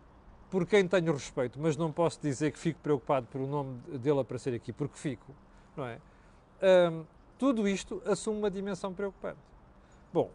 por 0.49 0.65
quem 0.65 0.87
tenho 0.87 1.11
respeito, 1.11 1.59
mas 1.59 1.75
não 1.75 1.91
posso 1.91 2.21
dizer 2.21 2.51
que 2.51 2.59
fico 2.59 2.79
preocupado 2.81 3.27
por 3.27 3.41
o 3.41 3.47
nome 3.47 3.79
dele 3.97 4.19
aparecer 4.19 4.53
aqui, 4.53 4.71
porque 4.71 4.97
fico, 4.97 5.33
não 5.75 5.85
é? 5.85 5.99
Tudo 7.37 7.67
isto 7.67 8.01
assume 8.05 8.39
uma 8.39 8.49
dimensão 8.49 8.93
preocupante. 8.93 9.37
Bom, 10.13 10.31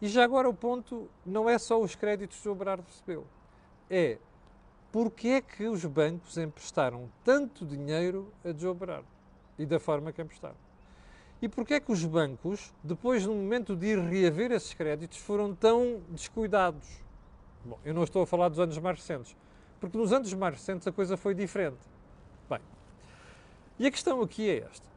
e 0.00 0.08
já 0.08 0.24
agora 0.24 0.48
o 0.48 0.54
ponto 0.54 1.08
não 1.26 1.50
é 1.50 1.58
só 1.58 1.80
os 1.80 1.94
créditos 1.94 2.38
que 2.40 2.48
o 2.48 2.54
Berardo 2.54 2.84
recebeu, 2.86 3.26
é 3.90 4.18
porque 4.92 5.28
é 5.28 5.40
que 5.40 5.66
os 5.66 5.84
bancos 5.84 6.38
emprestaram 6.38 7.08
tanto 7.24 7.66
dinheiro 7.66 8.32
a 8.44 8.52
Joe 8.52 8.76
e 9.58 9.66
da 9.66 9.78
forma 9.78 10.12
que 10.12 10.22
emprestaram. 10.22 10.56
E 11.42 11.48
porquê 11.48 11.74
é 11.74 11.80
que 11.80 11.90
os 11.90 12.04
bancos, 12.04 12.72
depois 12.84 13.24
no 13.24 13.34
momento 13.34 13.74
de 13.74 13.86
ir 13.86 13.98
reaver 13.98 14.52
esses 14.52 14.74
créditos, 14.74 15.18
foram 15.18 15.54
tão 15.54 16.00
descuidados? 16.08 16.86
Bom, 17.64 17.78
eu 17.84 17.92
não 17.92 18.04
estou 18.04 18.22
a 18.22 18.26
falar 18.26 18.48
dos 18.48 18.58
anos 18.58 18.76
mais 18.78 18.98
recentes, 18.98 19.36
porque 19.78 19.96
nos 19.96 20.12
anos 20.12 20.32
mais 20.34 20.54
recentes 20.54 20.86
a 20.86 20.92
coisa 20.92 21.16
foi 21.16 21.34
diferente. 21.34 21.78
Bem, 22.48 22.60
e 23.78 23.86
a 23.86 23.90
questão 23.90 24.22
aqui 24.22 24.48
é 24.48 24.58
esta: 24.58 24.88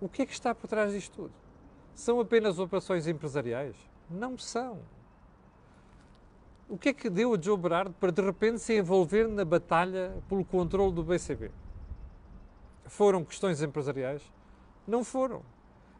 o 0.00 0.08
que 0.08 0.22
é 0.22 0.26
que 0.26 0.32
está 0.32 0.54
por 0.54 0.68
trás 0.68 0.92
disto 0.92 1.14
tudo? 1.14 1.32
São 1.94 2.20
apenas 2.20 2.58
operações 2.58 3.06
empresariais? 3.06 3.76
Não 4.10 4.36
são. 4.36 4.78
O 6.68 6.76
que 6.76 6.88
é 6.88 6.92
que 6.92 7.08
deu 7.08 7.32
a 7.32 7.40
Joe 7.40 7.56
Berardo 7.56 7.94
para 8.00 8.10
de 8.10 8.20
repente 8.20 8.58
se 8.58 8.76
envolver 8.76 9.28
na 9.28 9.44
batalha 9.44 10.16
pelo 10.28 10.44
controle 10.44 10.92
do 10.92 11.02
BCB? 11.04 11.50
Foram 12.86 13.24
questões 13.24 13.62
empresariais? 13.62 14.22
Não 14.86 15.04
foram. 15.04 15.42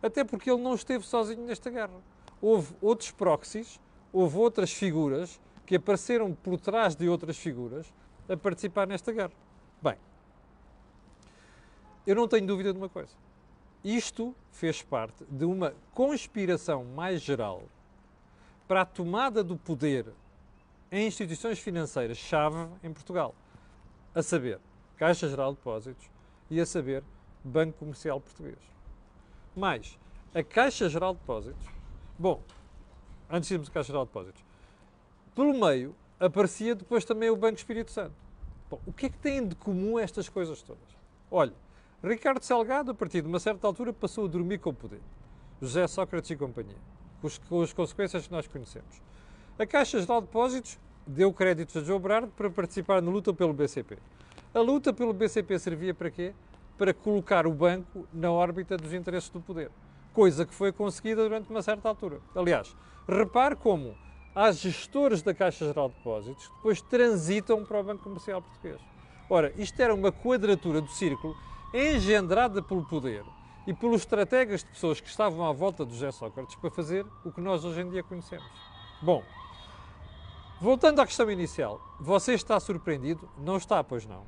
Até 0.02 0.24
porque 0.24 0.50
ele 0.50 0.60
não 0.60 0.74
esteve 0.74 1.06
sozinho 1.06 1.42
nesta 1.44 1.70
guerra. 1.70 2.00
Houve 2.40 2.74
outros 2.80 3.10
proxies, 3.10 3.80
houve 4.12 4.36
outras 4.38 4.72
figuras 4.72 5.40
que 5.66 5.76
apareceram 5.76 6.32
por 6.32 6.58
trás 6.58 6.94
de 6.94 7.08
outras 7.08 7.36
figuras 7.36 7.92
a 8.28 8.36
participar 8.36 8.86
nesta 8.86 9.12
guerra. 9.12 9.32
Bem, 9.82 9.96
eu 12.06 12.14
não 12.14 12.28
tenho 12.28 12.46
dúvida 12.46 12.72
de 12.72 12.78
uma 12.78 12.88
coisa. 12.88 13.12
Isto 13.84 14.34
fez 14.52 14.82
parte 14.82 15.24
de 15.28 15.44
uma 15.44 15.74
conspiração 15.92 16.84
mais 16.84 17.20
geral 17.20 17.62
para 18.66 18.82
a 18.82 18.84
tomada 18.84 19.44
do 19.44 19.56
poder 19.56 20.06
em 20.90 21.06
instituições 21.06 21.58
financeiras-chave 21.58 22.68
em 22.82 22.92
Portugal, 22.92 23.34
a 24.14 24.22
saber, 24.22 24.60
Caixa 24.96 25.28
Geral 25.28 25.52
de 25.52 25.58
Depósitos 25.58 26.08
e 26.48 26.60
a 26.60 26.66
saber, 26.66 27.02
Banco 27.44 27.78
Comercial 27.78 28.20
Português. 28.20 28.58
Mais, 29.54 29.98
a 30.34 30.42
Caixa 30.42 30.88
Geral 30.88 31.14
de 31.14 31.20
Depósitos, 31.20 31.66
bom, 32.18 32.40
antes 33.28 33.48
de 33.48 33.54
irmos 33.54 33.68
a 33.68 33.72
Caixa 33.72 33.88
Geral 33.88 34.04
de 34.04 34.08
Depósitos, 34.10 34.45
pelo 35.36 35.52
meio 35.52 35.94
aparecia 36.18 36.74
depois 36.74 37.04
também 37.04 37.28
o 37.28 37.36
Banco 37.36 37.58
Espírito 37.58 37.92
Santo. 37.92 38.14
Bom, 38.70 38.80
o 38.86 38.92
que 38.92 39.06
é 39.06 39.08
que 39.10 39.18
têm 39.18 39.46
de 39.46 39.54
comum 39.54 39.98
estas 39.98 40.30
coisas 40.30 40.62
todas? 40.62 40.82
Olha, 41.30 41.52
Ricardo 42.02 42.42
Salgado, 42.42 42.90
a 42.90 42.94
partir 42.94 43.20
de 43.20 43.28
uma 43.28 43.38
certa 43.38 43.66
altura, 43.66 43.92
passou 43.92 44.24
a 44.24 44.28
dormir 44.28 44.58
com 44.58 44.70
o 44.70 44.74
poder. 44.74 45.00
José 45.60 45.86
Sócrates 45.86 46.30
e 46.30 46.36
companhia, 46.36 46.78
com, 47.20 47.28
com 47.48 47.62
as 47.62 47.72
consequências 47.72 48.26
que 48.26 48.32
nós 48.32 48.48
conhecemos. 48.48 49.02
A 49.58 49.66
Caixa 49.66 50.00
Geral 50.00 50.22
de 50.22 50.26
Depósitos 50.26 50.78
deu 51.06 51.30
créditos 51.32 51.76
a 51.76 51.80
João 51.84 52.00
Berardo 52.00 52.28
para 52.28 52.50
participar 52.50 53.02
na 53.02 53.10
luta 53.10 53.32
pelo 53.34 53.52
BCP. 53.52 53.98
A 54.54 54.60
luta 54.60 54.90
pelo 54.90 55.12
BCP 55.12 55.58
servia 55.58 55.92
para 55.92 56.10
quê? 56.10 56.32
Para 56.78 56.94
colocar 56.94 57.46
o 57.46 57.52
banco 57.52 58.08
na 58.12 58.32
órbita 58.32 58.76
dos 58.76 58.94
interesses 58.94 59.28
do 59.28 59.40
poder. 59.40 59.70
Coisa 60.14 60.46
que 60.46 60.54
foi 60.54 60.72
conseguida 60.72 61.22
durante 61.22 61.50
uma 61.50 61.62
certa 61.62 61.90
altura. 61.90 62.20
Aliás, 62.34 62.74
repare 63.06 63.54
como 63.54 63.94
as 64.36 64.60
gestoras 64.60 65.22
da 65.22 65.32
Caixa 65.32 65.64
Geral 65.64 65.88
de 65.88 65.94
Depósitos 65.94 66.48
depois 66.56 66.82
transitam 66.82 67.64
para 67.64 67.80
o 67.80 67.82
Banco 67.82 68.04
Comercial 68.04 68.42
Português. 68.42 68.78
Ora, 69.30 69.52
isto 69.56 69.80
era 69.80 69.94
uma 69.94 70.12
quadratura 70.12 70.80
do 70.82 70.90
círculo 70.90 71.34
engendrada 71.72 72.62
pelo 72.62 72.84
poder 72.84 73.24
e 73.66 73.72
pelos 73.72 74.02
estrategas 74.02 74.62
de 74.62 74.70
pessoas 74.70 75.00
que 75.00 75.08
estavam 75.08 75.44
à 75.44 75.52
volta 75.52 75.84
do 75.84 75.92
José 75.92 76.12
Sócrates 76.12 76.54
para 76.56 76.70
fazer 76.70 77.06
o 77.24 77.32
que 77.32 77.40
nós 77.40 77.64
hoje 77.64 77.80
em 77.80 77.88
dia 77.88 78.02
conhecemos. 78.02 78.46
Bom, 79.02 79.24
Voltando 80.58 81.00
à 81.00 81.06
questão 81.06 81.30
inicial, 81.30 81.78
você 82.00 82.32
está 82.32 82.58
surpreendido? 82.58 83.28
Não 83.36 83.58
está, 83.58 83.84
pois 83.84 84.06
não. 84.06 84.22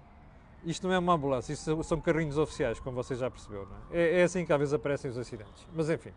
Isto 0.62 0.86
não 0.86 0.94
é 0.94 0.98
uma 0.98 1.14
ambulância, 1.14 1.54
isto 1.54 1.82
são 1.82 1.98
carrinhos 2.02 2.36
oficiais, 2.36 2.78
como 2.78 2.94
você 2.94 3.14
já 3.14 3.30
percebeu, 3.30 3.66
não 3.66 3.76
é? 3.90 4.02
É, 4.02 4.20
é 4.20 4.22
assim 4.24 4.44
que 4.44 4.52
às 4.52 4.58
vezes 4.58 4.74
aparecem 4.74 5.10
os 5.10 5.16
acidentes. 5.16 5.66
Mas 5.74 5.88
enfim, 5.88 6.12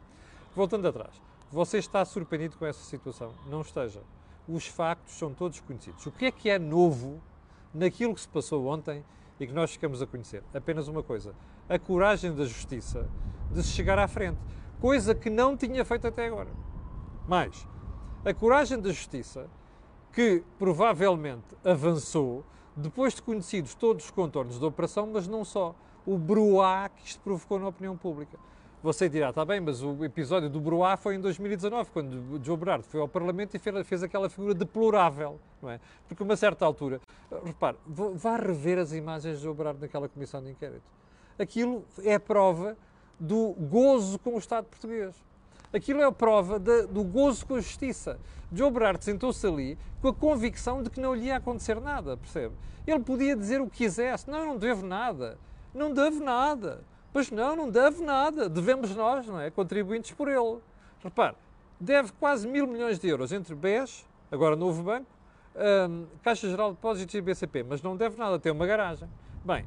voltando 0.54 0.86
atrás, 0.86 1.14
você 1.52 1.80
está 1.80 2.06
surpreendido 2.06 2.58
com 2.58 2.66
essa 2.66 2.84
situação? 2.84 3.34
Não 3.48 3.62
esteja. 3.62 4.02
Os 4.48 4.68
factos 4.68 5.16
são 5.16 5.34
todos 5.34 5.60
conhecidos. 5.60 6.06
O 6.06 6.12
que 6.12 6.26
é 6.26 6.32
que 6.32 6.50
é 6.50 6.58
novo 6.58 7.22
naquilo 7.74 8.14
que 8.16 8.22
se 8.22 8.28
passou 8.28 8.66
ontem 8.68 9.04
e 9.40 9.46
que 9.46 9.54
nós 9.54 9.72
ficamos 9.72 10.02
a 10.02 10.08
conhecer? 10.08 10.44
Apenas 10.54 10.88
uma 10.88 11.04
coisa: 11.04 11.36
a 11.68 11.78
coragem 11.78 12.34
da 12.34 12.46
justiça 12.46 13.10
de 13.52 13.62
se 13.64 13.70
chegar 13.70 14.00
à 14.00 14.08
frente, 14.08 14.40
coisa 14.80 15.14
que 15.14 15.30
não 15.30 15.58
tinha 15.58 15.84
feito 15.84 16.08
até 16.08 16.26
agora. 16.26 16.50
Mais, 17.28 17.68
a 18.24 18.34
coragem 18.34 18.80
da 18.80 18.90
justiça 18.90 19.50
que 20.14 20.44
provavelmente 20.58 21.56
avançou 21.64 22.46
depois 22.76 23.14
de 23.14 23.22
conhecidos 23.22 23.76
todos 23.76 24.06
os 24.06 24.12
contornos 24.12 24.58
da 24.58 24.68
operação, 24.68 25.10
mas 25.12 25.28
não 25.28 25.44
só. 25.44 25.76
O 26.06 26.18
bruá 26.18 26.90
que 26.90 27.06
isto 27.06 27.22
provocou 27.22 27.60
na 27.60 27.68
opinião 27.68 27.96
pública. 27.96 28.40
Você 28.84 29.08
dirá, 29.08 29.30
está 29.30 29.46
bem, 29.46 29.60
mas 29.60 29.84
o 29.84 30.04
episódio 30.04 30.50
do 30.50 30.60
Bruá 30.60 30.98
foi 30.98 31.14
em 31.14 31.20
2019, 31.20 31.92
quando 31.92 32.44
Joe 32.44 32.58
Berardo 32.58 32.84
foi 32.84 33.00
ao 33.00 33.08
Parlamento 33.08 33.56
e 33.56 33.60
fez, 33.60 34.02
aquela 34.02 34.28
figura 34.28 34.56
deplorável, 34.56 35.40
não 35.62 35.70
é? 35.70 35.80
Porque 36.08 36.24
a 36.24 36.26
uma 36.26 36.36
certa 36.36 36.66
altura, 36.66 37.00
repare, 37.46 37.78
vá 37.86 38.38
rever 38.38 38.80
as 38.80 38.92
imagens 38.92 39.38
de 39.38 39.44
Joe 39.44 39.54
Berardo 39.54 39.82
naquela 39.82 40.10
comissão 40.10 40.42
de 40.42 40.50
inquérito. 40.50 40.82
Aquilo 41.38 41.86
é 42.04 42.18
prova 42.18 42.76
do 43.20 43.54
gozo 43.54 44.18
com 44.18 44.34
o 44.34 44.40
Estado 44.40 44.66
português. 44.66 45.16
Aquilo 45.72 46.02
é 46.02 46.06
a 46.06 46.12
prova 46.12 46.58
de, 46.58 46.88
do 46.88 47.04
gozo 47.04 47.46
com 47.46 47.56
a 47.56 47.62
justiça. 47.62 48.20
Joe 48.52 48.72
Berardo 48.72 49.04
sentou-se 49.04 49.46
ali 49.46 49.78
com 50.02 50.08
a 50.08 50.14
convicção 50.14 50.82
de 50.82 50.90
que 50.90 51.00
não 51.00 51.14
lhe 51.14 51.26
ia 51.26 51.38
acontecer 51.38 51.80
nada, 51.80 52.18
percebe? 52.18 52.56
Ele 52.88 53.00
podia 53.00 53.36
dizer 53.36 53.62
o 53.62 53.70
que 53.70 53.78
quisesse. 53.78 54.28
Não, 54.28 54.44
não 54.44 54.58
devo 54.58 54.84
nada. 54.84 55.38
Não 55.72 55.94
devo 55.94 56.24
nada. 56.24 56.84
Pois 57.14 57.30
não, 57.30 57.56
não 57.56 57.70
deve 57.70 58.04
nada. 58.04 58.48
Devemos 58.48 58.96
nós, 58.96 59.28
não 59.28 59.40
é? 59.40 59.50
Contribuintes 59.50 60.12
por 60.12 60.28
ele. 60.28 60.60
Repare, 61.04 61.36
deve 61.80 62.12
quase 62.14 62.48
mil 62.48 62.68
milhões 62.68 63.00
de 63.00 63.08
euros 63.08 63.32
entre 63.32 63.56
BES, 63.56 64.06
agora 64.32 64.56
novo 64.56 64.84
banco, 64.84 65.08
um, 65.90 66.06
Caixa 66.24 66.48
Geral 66.48 66.70
de 66.70 66.76
Depósitos 66.76 67.16
e 67.16 67.22
BCP, 67.22 67.64
mas 67.64 67.82
não 67.82 67.98
deve 67.98 68.18
nada, 68.18 68.40
tem 68.40 68.52
uma 68.52 68.66
garagem. 68.66 69.10
Bem, 69.44 69.66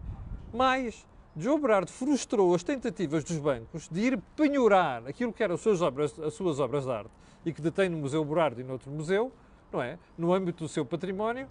mais 0.53 1.05
João 1.37 1.61
Berardo 1.61 1.91
frustrou 1.91 2.55
as 2.55 2.63
tentativas 2.63 3.25
dos 3.25 3.37
bancos 3.39 3.89
de 3.89 4.01
ir 4.01 4.19
penhorar 4.37 5.05
aquilo 5.07 5.33
que 5.33 5.43
eram 5.43 5.57
as 5.57 5.61
suas 5.61 5.83
obras, 5.83 6.19
as 6.21 6.35
suas 6.35 6.61
obras 6.61 6.85
de 6.85 6.93
arte 6.93 7.11
e 7.45 7.53
que 7.53 7.61
detém 7.61 7.89
no 7.89 7.99
Museu 7.99 8.25
Berardo 8.25 8.61
e 8.61 8.65
noutro 8.65 8.91
museu, 8.91 9.33
não 9.73 9.83
é? 9.83 9.99
No 10.17 10.33
âmbito 10.33 10.65
do 10.65 10.69
seu 10.69 10.87
património, 10.87 11.49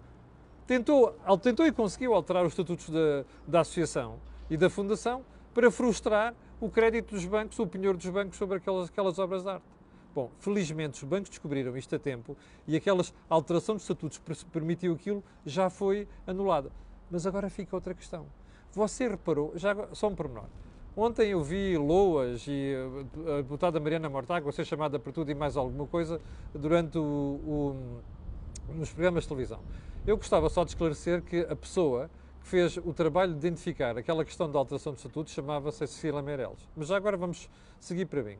tentou, 0.66 1.14
tentou 1.42 1.66
e 1.66 1.72
conseguiu 1.72 2.14
alterar 2.14 2.44
os 2.44 2.52
estatutos 2.52 2.88
da, 2.88 3.24
da 3.46 3.60
associação 3.60 4.18
e 4.48 4.56
da 4.56 4.70
fundação 4.70 5.22
para 5.54 5.70
frustrar 5.70 6.34
o 6.60 6.68
crédito 6.68 7.14
dos 7.14 7.24
bancos, 7.24 7.58
o 7.58 7.66
penhor 7.66 7.96
dos 7.96 8.08
bancos 8.08 8.36
sobre 8.36 8.58
aquelas, 8.58 8.88
aquelas 8.88 9.18
obras 9.18 9.42
de 9.42 9.48
arte. 9.48 9.64
Bom, 10.14 10.30
felizmente 10.38 11.02
os 11.02 11.04
bancos 11.08 11.30
descobriram 11.30 11.76
isto 11.76 11.94
a 11.94 11.98
tempo 11.98 12.36
e 12.66 12.76
aquelas 12.76 13.14
alteração 13.28 13.76
de 13.76 13.82
estatutos 13.82 14.18
que 14.18 14.44
permitiu 14.46 14.92
aquilo 14.94 15.24
já 15.46 15.70
foi 15.70 16.06
anulada. 16.26 16.70
Mas 17.10 17.26
agora 17.26 17.48
fica 17.48 17.74
outra 17.74 17.94
questão. 17.94 18.26
Você 18.72 19.08
reparou, 19.08 19.52
já 19.56 19.74
só 19.92 20.08
um 20.08 20.14
pormenor, 20.14 20.46
Ontem 20.96 21.30
eu 21.30 21.42
vi 21.42 21.76
loas 21.76 22.46
e 22.46 22.72
a 23.26 23.38
deputada 23.38 23.80
Mariana 23.80 24.08
Mortágua 24.08 24.52
ser 24.52 24.64
chamada 24.64 24.96
por 24.96 25.12
tudo 25.12 25.28
e 25.28 25.34
mais 25.34 25.56
alguma 25.56 25.88
coisa 25.88 26.20
durante 26.54 26.96
o, 26.96 27.02
o, 27.02 28.00
nos 28.72 28.90
programas 28.90 29.24
de 29.24 29.28
televisão. 29.28 29.58
Eu 30.06 30.16
gostava 30.16 30.48
só 30.48 30.62
de 30.62 30.70
esclarecer 30.70 31.20
que 31.22 31.40
a 31.40 31.56
pessoa 31.56 32.08
que 32.44 32.50
fez 32.50 32.76
o 32.76 32.92
trabalho 32.92 33.32
de 33.32 33.38
identificar 33.38 33.96
aquela 33.96 34.22
questão 34.22 34.50
da 34.50 34.58
alteração 34.58 34.92
do 34.92 34.96
estatuto 34.96 35.30
chamava-se 35.30 35.78
Cecília 35.78 36.20
Meirelles. 36.20 36.68
Mas 36.76 36.88
já 36.88 36.96
agora 36.96 37.16
vamos 37.16 37.48
seguir 37.80 38.04
para 38.04 38.22
mim. 38.22 38.36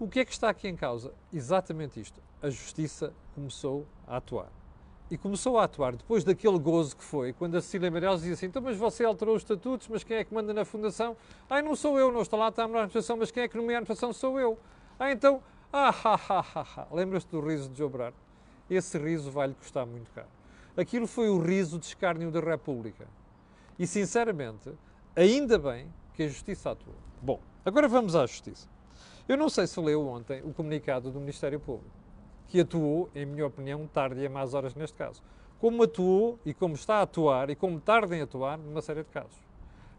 O 0.00 0.08
que 0.08 0.20
é 0.20 0.24
que 0.24 0.32
está 0.32 0.48
aqui 0.48 0.66
em 0.66 0.74
causa? 0.74 1.12
Exatamente 1.30 2.00
isto. 2.00 2.18
A 2.40 2.48
justiça 2.48 3.12
começou 3.34 3.86
a 4.06 4.16
atuar 4.16 4.48
e 5.10 5.18
começou 5.18 5.58
a 5.58 5.64
atuar 5.64 5.96
depois 5.96 6.24
daquele 6.24 6.58
gozo 6.58 6.96
que 6.96 7.04
foi, 7.04 7.32
quando 7.32 7.56
a 7.56 7.60
Cecília 7.60 7.90
Meirelles 7.90 8.20
dizia 8.20 8.34
assim, 8.34 8.46
então 8.46 8.62
mas 8.62 8.76
você 8.76 9.04
alterou 9.04 9.36
os 9.36 9.42
estatutos, 9.42 9.88
mas 9.88 10.02
quem 10.02 10.16
é 10.16 10.24
que 10.24 10.32
manda 10.32 10.54
na 10.54 10.64
fundação? 10.64 11.16
Ah, 11.48 11.60
não 11.60 11.76
sou 11.76 11.98
eu, 11.98 12.10
não 12.10 12.22
está 12.22 12.36
lá, 12.36 12.48
está 12.48 12.62
a 12.62 12.66
administração, 12.66 13.16
mas 13.18 13.30
quem 13.30 13.42
é 13.42 13.48
que 13.48 13.56
nomeia 13.56 13.78
a 13.78 13.80
administração? 13.80 14.12
Sou 14.14 14.40
eu. 14.40 14.58
Ah, 14.98 15.10
então, 15.10 15.42
ah, 15.70 15.88
ha, 15.88 16.14
ha, 16.14 16.44
ha, 16.54 16.66
ha. 16.76 16.86
Lembra-se 16.90 17.26
do 17.28 17.40
riso 17.40 17.68
de 17.68 17.78
Jobrar? 17.78 18.14
Esse 18.68 18.98
riso 18.98 19.30
vai-lhe 19.30 19.54
custar 19.54 19.86
muito 19.86 20.10
caro. 20.12 20.28
Aquilo 20.78 21.08
foi 21.08 21.28
o 21.28 21.40
riso 21.40 21.76
de 21.76 21.86
escárnio 21.86 22.30
da 22.30 22.38
República. 22.38 23.08
E, 23.76 23.84
sinceramente, 23.84 24.70
ainda 25.16 25.58
bem 25.58 25.92
que 26.14 26.22
a 26.22 26.28
Justiça 26.28 26.70
atuou. 26.70 26.94
Bom, 27.20 27.40
agora 27.64 27.88
vamos 27.88 28.14
à 28.14 28.24
Justiça. 28.24 28.68
Eu 29.28 29.36
não 29.36 29.48
sei 29.48 29.66
se 29.66 29.80
leu 29.80 30.06
ontem 30.06 30.40
o 30.44 30.54
comunicado 30.54 31.10
do 31.10 31.18
Ministério 31.18 31.58
Público 31.58 31.90
que 32.46 32.60
atuou, 32.60 33.10
em 33.12 33.26
minha 33.26 33.44
opinião, 33.44 33.86
tarde 33.88 34.20
e 34.20 34.26
a 34.26 34.30
más 34.30 34.54
horas 34.54 34.72
neste 34.76 34.96
caso. 34.96 35.20
Como 35.58 35.82
atuou 35.82 36.38
e 36.46 36.54
como 36.54 36.74
está 36.74 36.98
a 36.98 37.02
atuar 37.02 37.50
e 37.50 37.56
como 37.56 37.80
tarda 37.80 38.16
em 38.16 38.22
atuar 38.22 38.56
numa 38.56 38.80
série 38.80 39.02
de 39.02 39.10
casos. 39.10 39.36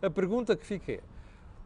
A 0.02 0.10
pergunta 0.10 0.56
que 0.56 0.66
fica 0.66 0.94
é: 0.94 1.02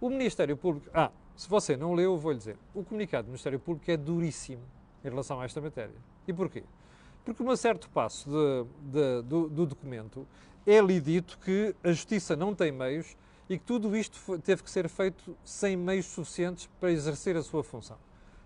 o 0.01 0.10
Ministério 0.10 0.58
Público. 0.58 0.89
Ah, 0.91 1.12
se 1.36 1.48
você 1.48 1.77
não 1.77 1.93
leu, 1.93 2.17
vou-lhe 2.17 2.39
dizer. 2.39 2.58
O 2.74 2.84
comunicado 2.84 3.25
do 3.25 3.29
Ministério 3.29 3.60
Público 3.60 3.91
é 3.91 3.96
duríssimo 3.96 4.63
em 5.05 5.10
relação 5.10 5.39
a 5.39 5.46
esta 5.46 5.62
matéria. 5.62 5.96
E 6.27 6.34
porquê? 6.34 6.63
Porque, 7.24 7.42
um 7.42 7.56
certo 7.56 7.89
passo 7.89 8.30
de, 8.30 8.92
de, 8.92 9.22
do, 9.24 9.50
do, 9.50 9.65
documento, 9.65 10.27
é-lhe 10.65 11.00
dito 11.00 11.38
que 11.39 11.74
a 11.84 11.92
Justiça 11.92 12.36
não 12.36 12.53
tem 12.53 12.72
meios 12.72 13.15
e 13.50 13.58
que 13.58 13.63
tudo 13.63 13.96
isto 13.96 14.39
teve 14.39 14.63
que 14.63 14.70
ser 14.70 14.89
feito 14.89 15.36
sem 15.44 15.77
meios 15.77 16.06
suficientes 16.06 16.70
para 16.80 16.92
exercer 16.92 17.38
a 17.38 17.44
sua 17.44 17.63
função. 17.63 17.98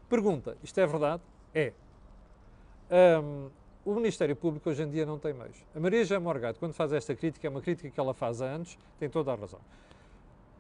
Pergunta: 0.08 0.58
isto 0.64 0.80
é 0.80 0.86
verdade? 0.86 1.22
É. 1.54 1.74
Um, 2.90 3.50
o 3.84 3.96
Ministério 3.96 4.36
Público 4.36 4.70
hoje 4.70 4.84
em 4.84 4.90
dia 4.90 5.06
não 5.06 5.18
tem 5.18 5.34
meios. 5.34 5.56
A 5.74 5.80
Maria 5.80 6.04
Jean 6.04 6.20
Morgado, 6.20 6.60
quando 6.60 6.74
faz 6.74 6.92
esta 6.92 7.16
crítica, 7.16 7.48
é 7.48 7.50
uma 7.50 7.62
crítica 7.62 7.90
que 7.90 8.00
ela 8.00 8.14
faz 8.14 8.42
há 8.42 8.46
anos, 8.46 8.78
tem 9.00 9.10
toda 9.10 9.32
a 9.32 9.36
razão. 9.36 9.62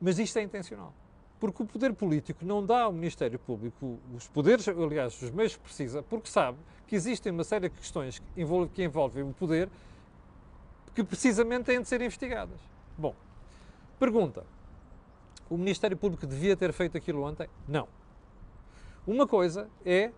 Mas 0.01 0.17
isto 0.17 0.37
é 0.39 0.41
intencional. 0.41 0.93
Porque 1.39 1.61
o 1.61 1.65
poder 1.65 1.93
político 1.93 2.43
não 2.45 2.65
dá 2.65 2.83
ao 2.83 2.91
Ministério 2.91 3.37
Público 3.37 3.99
os 4.15 4.27
poderes, 4.27 4.67
aliás, 4.67 5.21
os 5.21 5.29
meios 5.29 5.55
que 5.55 5.61
precisa, 5.61 6.01
porque 6.01 6.29
sabe 6.29 6.57
que 6.87 6.95
existem 6.95 7.31
uma 7.31 7.43
série 7.43 7.69
de 7.69 7.75
questões 7.75 8.19
que 8.19 8.41
envolvem, 8.41 8.69
que 8.69 8.83
envolvem 8.83 9.23
o 9.23 9.33
poder 9.33 9.69
que 10.95 11.03
precisamente 11.03 11.65
têm 11.65 11.81
de 11.81 11.87
ser 11.87 12.01
investigadas. 12.01 12.59
Bom, 12.97 13.13
pergunta: 13.99 14.43
o 15.47 15.57
Ministério 15.57 15.95
Público 15.95 16.25
devia 16.25 16.57
ter 16.57 16.73
feito 16.73 16.97
aquilo 16.97 17.21
ontem? 17.21 17.47
Não. 17.67 17.87
Uma 19.05 19.27
coisa 19.27 19.69
é, 19.85 20.11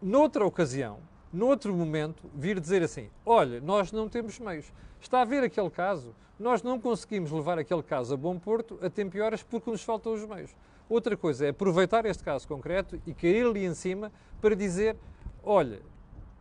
noutra 0.00 0.46
ocasião, 0.46 0.98
noutro 1.32 1.74
momento, 1.74 2.22
vir 2.34 2.58
dizer 2.58 2.82
assim: 2.82 3.10
olha, 3.26 3.60
nós 3.60 3.92
não 3.92 4.08
temos 4.08 4.38
meios. 4.38 4.72
Está 5.00 5.20
a 5.20 5.24
ver 5.24 5.44
aquele 5.44 5.70
caso, 5.70 6.14
nós 6.38 6.62
não 6.62 6.80
conseguimos 6.80 7.30
levar 7.30 7.58
aquele 7.58 7.82
caso 7.82 8.14
a 8.14 8.16
bom 8.16 8.38
porto 8.38 8.78
a 8.82 8.88
tempo 8.88 9.16
e 9.16 9.20
horas 9.20 9.42
porque 9.42 9.70
nos 9.70 9.82
faltam 9.82 10.14
os 10.14 10.24
meios. 10.24 10.54
Outra 10.88 11.16
coisa 11.16 11.46
é 11.46 11.48
aproveitar 11.50 12.06
este 12.06 12.22
caso 12.22 12.46
concreto 12.46 13.00
e 13.06 13.12
cair 13.12 13.44
ali 13.44 13.64
em 13.64 13.74
cima 13.74 14.12
para 14.40 14.54
dizer: 14.54 14.96
olha, 15.42 15.80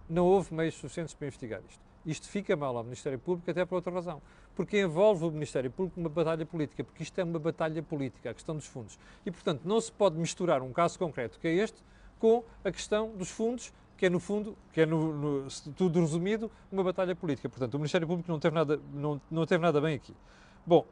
não 0.10 0.26
houve 0.26 0.54
meios 0.54 0.76
suficientes 0.76 1.14
para 1.14 1.28
investigar 1.28 1.62
isto. 1.68 1.88
Isto 2.06 2.30
fica 2.30 2.56
mal 2.56 2.78
ao 2.78 2.84
Ministério 2.84 3.20
Público 3.20 3.52
até 3.52 3.66
por 3.66 3.76
outra 3.76 3.92
razão. 3.92 4.22
Porque 4.56 4.80
envolve 4.80 5.26
o 5.26 5.32
Ministério 5.32 5.70
Público 5.70 6.00
numa 6.00 6.10
batalha 6.10 6.46
política, 6.46 6.82
porque 6.84 7.04
isto 7.04 7.20
é 7.20 7.24
uma 7.24 7.38
batalha 7.38 7.84
política, 7.84 8.30
a 8.30 8.34
questão 8.34 8.56
dos 8.56 8.66
fundos. 8.66 8.98
E, 9.26 9.32
portanto, 9.32 9.64
não 9.66 9.82
se 9.82 9.92
pode 9.92 10.18
misturar 10.18 10.62
um 10.62 10.72
caso 10.72 10.98
concreto 10.98 11.38
que 11.38 11.48
é 11.48 11.54
este 11.54 11.84
com 12.18 12.44
a 12.64 12.72
questão 12.72 13.12
dos 13.12 13.30
fundos 13.30 13.74
que 13.98 14.06
é 14.06 14.10
no 14.10 14.20
fundo, 14.20 14.56
que 14.72 14.82
é 14.82 14.86
no, 14.86 15.14
no, 15.14 15.48
tudo 15.76 16.00
resumido, 16.00 16.52
uma 16.72 16.84
batalha 16.84 17.16
política. 17.16 17.50
Portanto, 17.50 17.74
o 17.74 17.78
Ministério 17.78 18.08
Público 18.08 18.32
não 18.32 18.40
teve 18.40 18.56
nada, 18.56 18.80
não, 18.94 19.20
não 19.30 19.46
teve 19.46 19.62
nada 19.62 19.82
bem 19.82 19.96
aqui. 19.96 20.14
Bom, 20.66 20.86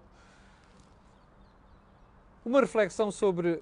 uma 2.44 2.62
reflexão 2.62 3.12
sobre 3.12 3.62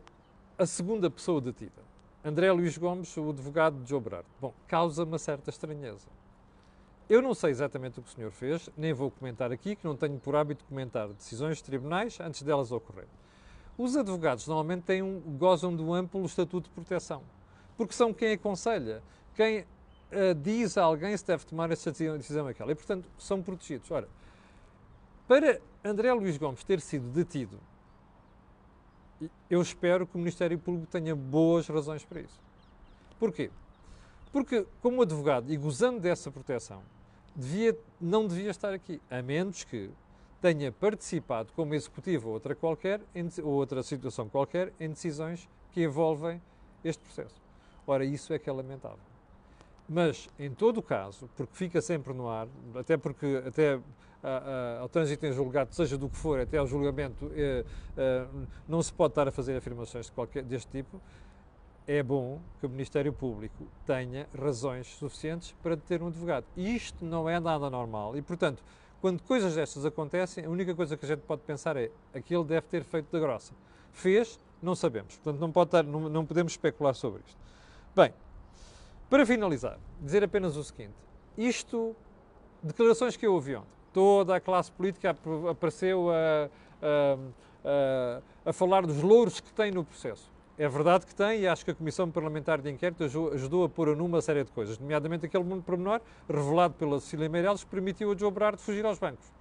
a 0.58 0.66
segunda 0.66 1.10
pessoa 1.10 1.42
detida. 1.42 1.84
André 2.24 2.52
Luís 2.52 2.78
Gomes, 2.78 3.16
o 3.18 3.30
advogado 3.30 3.84
de 3.84 3.90
Jobrard. 3.90 4.26
Bom, 4.40 4.54
causa 4.68 5.04
uma 5.04 5.18
certa 5.18 5.50
estranheza. 5.50 6.08
Eu 7.10 7.22
não 7.22 7.34
sei 7.34 7.52
exatamente 7.52 8.00
o 8.00 8.02
que 8.02 8.10
o 8.10 8.12
senhor 8.14 8.32
fez, 8.32 8.70
nem 8.78 8.94
vou 8.94 9.12
comentar 9.12 9.52
aqui, 9.52 9.76
que 9.76 9.86
não 9.86 9.96
tenho 9.96 10.18
por 10.20 10.36
hábito 10.36 10.64
comentar 10.66 11.10
decisões 11.10 11.58
de 11.58 11.64
tribunais 11.66 12.18
antes 12.22 12.42
delas 12.44 12.72
ocorrerem. 12.72 13.10
Os 13.78 13.98
advogados 13.98 14.48
normalmente 14.48 14.84
têm 14.84 15.02
um, 15.02 15.20
gozam 15.38 15.76
de 15.76 15.82
um 15.82 15.94
amplo 15.94 16.24
estatuto 16.26 16.70
de 16.70 16.76
proteção, 16.76 17.22
porque 17.76 17.94
são 17.94 18.14
quem 18.14 18.34
aconselha, 18.34 19.04
quem 19.34 19.62
uh, 19.62 20.36
diz 20.42 20.78
a 20.78 20.84
alguém 20.84 21.16
se 21.16 21.26
deve 21.26 21.46
tomar 21.46 21.72
essa 21.72 21.92
decisão 21.92 22.48
aquela. 22.48 22.72
E, 22.72 22.76
portanto, 22.76 23.10
são 23.18 23.42
protegidos. 23.42 23.90
Ora, 23.92 24.08
para 25.28 25.60
André 25.84 26.14
Luís 26.14 26.38
Gomes 26.38 26.64
ter 26.64 26.80
sido 26.80 27.08
detido, 27.10 27.60
eu 29.50 29.62
espero 29.62 30.06
que 30.06 30.16
o 30.16 30.18
Ministério 30.18 30.58
Público 30.60 30.88
tenha 30.88 31.16
boas 31.16 31.68
razões 31.68 32.04
para 32.04 32.22
isso. 32.22 32.40
Porquê? 33.20 33.50
Porque, 34.32 34.66
como 34.82 35.02
advogado 35.02 35.52
e 35.52 35.58
gozando 35.58 36.00
dessa 36.00 36.32
proteção, 36.32 36.82
devia, 37.36 37.78
não 38.02 38.28
devia 38.28 38.50
estar 38.50 38.74
aqui, 38.74 39.02
a 39.10 39.22
menos 39.22 39.64
que 39.64 39.92
tenha 40.42 40.72
participado 40.72 41.54
como 41.54 41.74
executivo 41.74 42.28
ou 42.28 42.34
outra, 42.34 42.54
qualquer, 42.54 43.00
em, 43.16 43.30
ou 43.42 43.54
outra 43.54 43.82
situação 43.82 44.28
qualquer 44.28 44.74
em 44.80 44.90
decisões 44.90 45.48
que 45.72 45.84
envolvem 45.84 46.42
este 46.84 47.02
processo. 47.02 47.42
Ora, 47.88 48.04
isso 48.04 48.34
é 48.34 48.40
que 48.40 48.50
é 48.50 48.54
lamentável. 48.54 49.13
Mas, 49.88 50.30
em 50.40 50.52
todo 50.52 50.78
o 50.78 50.84
caso, 50.84 51.30
porque 51.36 51.54
fica 51.56 51.82
sempre 51.82 52.14
no 52.14 52.30
ar, 52.30 52.48
até 52.76 52.96
porque 52.98 53.44
até 53.46 53.80
a, 54.24 54.28
a, 54.28 54.80
ao 54.80 54.90
trânsito 54.90 55.26
em 55.26 55.34
julgado, 55.34 55.76
seja 55.76 55.98
do 55.98 56.08
que 56.08 56.16
for, 56.16 56.40
até 56.40 56.58
ao 56.58 56.66
julgamento, 56.66 57.30
é, 57.36 57.66
é, 57.98 58.28
não 58.68 58.82
se 58.82 58.94
pode 58.94 59.12
estar 59.12 59.28
a 59.28 59.32
fazer 59.32 59.56
afirmações 59.58 60.06
de 60.06 60.12
qualquer, 60.14 60.44
deste 60.44 60.72
tipo, 60.72 61.02
é 61.86 62.02
bom 62.02 62.40
que 62.60 62.66
o 62.66 62.70
Ministério 62.70 63.12
Público 63.12 63.68
tenha 63.86 64.28
razões 64.40 64.88
suficientes 64.88 65.54
para 65.62 65.76
deter 65.76 66.02
um 66.02 66.08
advogado. 66.08 66.46
E 66.56 66.74
isto 66.76 67.04
não 67.04 67.30
é 67.30 67.40
nada 67.40 67.70
normal. 67.70 68.16
E, 68.16 68.22
portanto, 68.22 68.64
quando 69.02 69.22
coisas 69.22 69.56
destas 69.56 69.86
acontecem, 69.86 70.46
a 70.46 70.50
única 70.50 70.74
coisa 70.74 70.96
que 70.96 71.04
a 71.04 71.08
gente 71.08 71.22
pode 71.22 71.42
pensar 71.42 71.76
é 71.76 71.92
aquele 72.14 72.46
deve 72.46 72.68
ter 72.68 72.86
feito 72.86 73.12
da 73.12 73.20
grossa. 73.20 73.54
Fez, 73.92 74.40
não 74.62 74.76
sabemos. 74.76 75.18
Portanto, 75.18 75.42
não, 75.42 75.52
pode 75.52 75.68
estar, 75.68 75.84
não, 75.84 76.08
não 76.08 76.26
podemos 76.26 76.54
especular 76.54 76.96
sobre 76.96 77.22
isto. 77.28 77.38
Bem, 77.94 78.14
para 79.14 79.28
finalizar, 79.28 79.78
dizer 80.02 80.24
apenas 80.24 80.58
o 80.58 80.64
seguinte: 80.64 80.96
isto, 81.38 81.96
declarações 82.64 83.16
que 83.16 83.28
eu 83.28 83.36
ouvi 83.36 83.56
ontem, 83.56 83.70
toda 83.94 84.36
a 84.36 84.40
classe 84.40 84.72
política 84.72 85.16
apareceu 85.52 86.10
a, 86.10 86.50
a, 86.82 87.18
a, 87.64 88.50
a 88.50 88.54
falar 88.54 88.88
dos 88.88 89.04
louros 89.04 89.40
que 89.40 89.54
tem 89.54 89.70
no 89.70 89.86
processo. 89.86 90.32
É 90.58 90.68
verdade 90.68 91.06
que 91.06 91.14
tem, 91.14 91.42
e 91.42 91.48
acho 91.48 91.64
que 91.64 91.70
a 91.70 91.76
Comissão 91.76 92.10
Parlamentar 92.10 92.60
de 92.60 92.72
Inquérito 92.72 93.04
ajudou 93.04 93.64
a 93.64 93.70
pôr 93.70 93.90
a 93.90 93.96
numa 93.96 94.20
série 94.20 94.44
de 94.44 94.52
coisas, 94.52 94.80
nomeadamente 94.80 95.28
aquele 95.28 95.44
mundo 95.44 95.62
pormenor 95.62 96.02
revelado 96.28 96.74
pela 96.74 97.00
Cecília 97.00 97.30
Meirelles 97.30 97.64
que 97.64 97.70
permitiu 97.70 98.12
a 98.12 98.18
Joe 98.18 98.32
Brard 98.32 98.60
fugir 98.60 98.84
aos 98.84 98.98
bancos. 98.98 99.32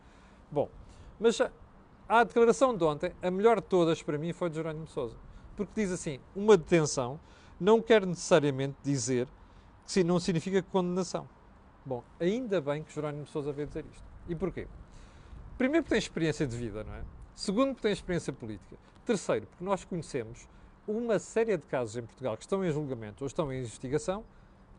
Bom, 0.50 0.68
mas 1.18 1.40
a 2.06 2.24
declaração 2.24 2.76
de 2.76 2.84
ontem, 2.84 3.12
a 3.22 3.30
melhor 3.30 3.58
de 3.58 3.66
todas 3.68 4.02
para 4.02 4.18
mim, 4.18 4.34
foi 4.34 4.50
de 4.50 4.56
Jerónimo 4.56 4.86
Sousa. 4.86 5.16
Porque 5.56 5.72
diz 5.74 5.90
assim: 5.90 6.20
uma 6.36 6.58
detenção 6.58 7.18
não 7.58 7.80
quer 7.80 8.04
necessariamente 8.04 8.76
dizer 8.82 9.26
que 9.86 10.04
não 10.04 10.18
significa 10.18 10.62
condenação. 10.62 11.28
Bom, 11.84 12.02
ainda 12.20 12.60
bem 12.60 12.82
que 12.82 12.94
Jerónimo 12.94 13.26
Sousa 13.26 13.52
veio 13.52 13.66
dizer 13.66 13.84
isto. 13.90 14.04
E 14.28 14.34
porquê? 14.34 14.68
Primeiro, 15.58 15.84
porque 15.84 15.94
tem 15.94 15.98
experiência 15.98 16.46
de 16.46 16.56
vida, 16.56 16.84
não 16.84 16.94
é? 16.94 17.02
Segundo, 17.34 17.68
porque 17.68 17.82
tem 17.82 17.92
experiência 17.92 18.32
política. 18.32 18.76
Terceiro, 19.04 19.46
porque 19.46 19.64
nós 19.64 19.84
conhecemos 19.84 20.48
uma 20.86 21.18
série 21.18 21.56
de 21.56 21.64
casos 21.64 21.96
em 21.96 22.02
Portugal 22.02 22.36
que 22.36 22.42
estão 22.42 22.64
em 22.64 22.70
julgamento 22.70 23.24
ou 23.24 23.26
estão 23.26 23.52
em 23.52 23.60
investigação 23.60 24.24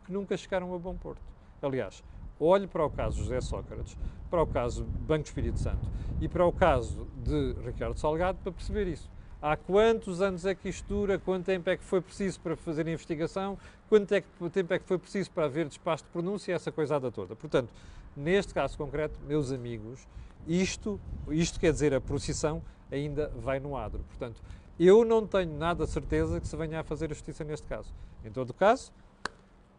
que 0.04 0.12
nunca 0.12 0.36
chegaram 0.36 0.74
a 0.74 0.78
bom 0.78 0.94
porto. 0.96 1.22
Aliás, 1.62 2.02
olhe 2.38 2.66
para 2.66 2.84
o 2.84 2.90
caso 2.90 3.18
José 3.18 3.40
Sócrates, 3.40 3.96
para 4.30 4.42
o 4.42 4.46
caso 4.46 4.84
Banco 4.84 5.24
Espírito 5.24 5.58
Santo 5.58 5.88
e 6.20 6.28
para 6.28 6.44
o 6.44 6.52
caso 6.52 7.06
de 7.22 7.54
Ricardo 7.64 7.98
Salgado 7.98 8.38
para 8.42 8.52
perceber 8.52 8.86
isso. 8.86 9.10
Há 9.46 9.58
quantos 9.58 10.22
anos 10.22 10.46
é 10.46 10.54
que 10.54 10.70
isto 10.70 10.88
dura? 10.88 11.18
Quanto 11.18 11.44
tempo 11.44 11.68
é 11.68 11.76
que 11.76 11.84
foi 11.84 12.00
preciso 12.00 12.40
para 12.40 12.56
fazer 12.56 12.86
a 12.86 12.90
investigação? 12.90 13.58
Quanto 13.90 14.10
é 14.12 14.22
que, 14.22 14.26
tempo 14.48 14.72
é 14.72 14.78
que 14.78 14.86
foi 14.86 14.96
preciso 14.96 15.30
para 15.32 15.44
haver 15.44 15.68
despacho 15.68 16.02
de 16.02 16.08
pronúncia? 16.08 16.54
Essa 16.54 16.72
coisada 16.72 17.12
toda. 17.12 17.36
Portanto, 17.36 17.68
neste 18.16 18.54
caso 18.54 18.78
concreto, 18.78 19.20
meus 19.28 19.52
amigos, 19.52 20.08
isto, 20.48 20.98
isto 21.28 21.60
quer 21.60 21.74
dizer 21.74 21.92
a 21.92 22.00
procissão, 22.00 22.62
ainda 22.90 23.30
vai 23.36 23.60
no 23.60 23.76
adro. 23.76 24.02
Portanto, 24.08 24.40
eu 24.80 25.04
não 25.04 25.26
tenho 25.26 25.52
nada 25.52 25.86
certeza 25.86 26.40
que 26.40 26.48
se 26.48 26.56
venha 26.56 26.80
a 26.80 26.82
fazer 26.82 27.10
a 27.10 27.14
justiça 27.14 27.44
neste 27.44 27.66
caso. 27.66 27.92
Em 28.24 28.30
todo 28.30 28.54
caso, 28.54 28.94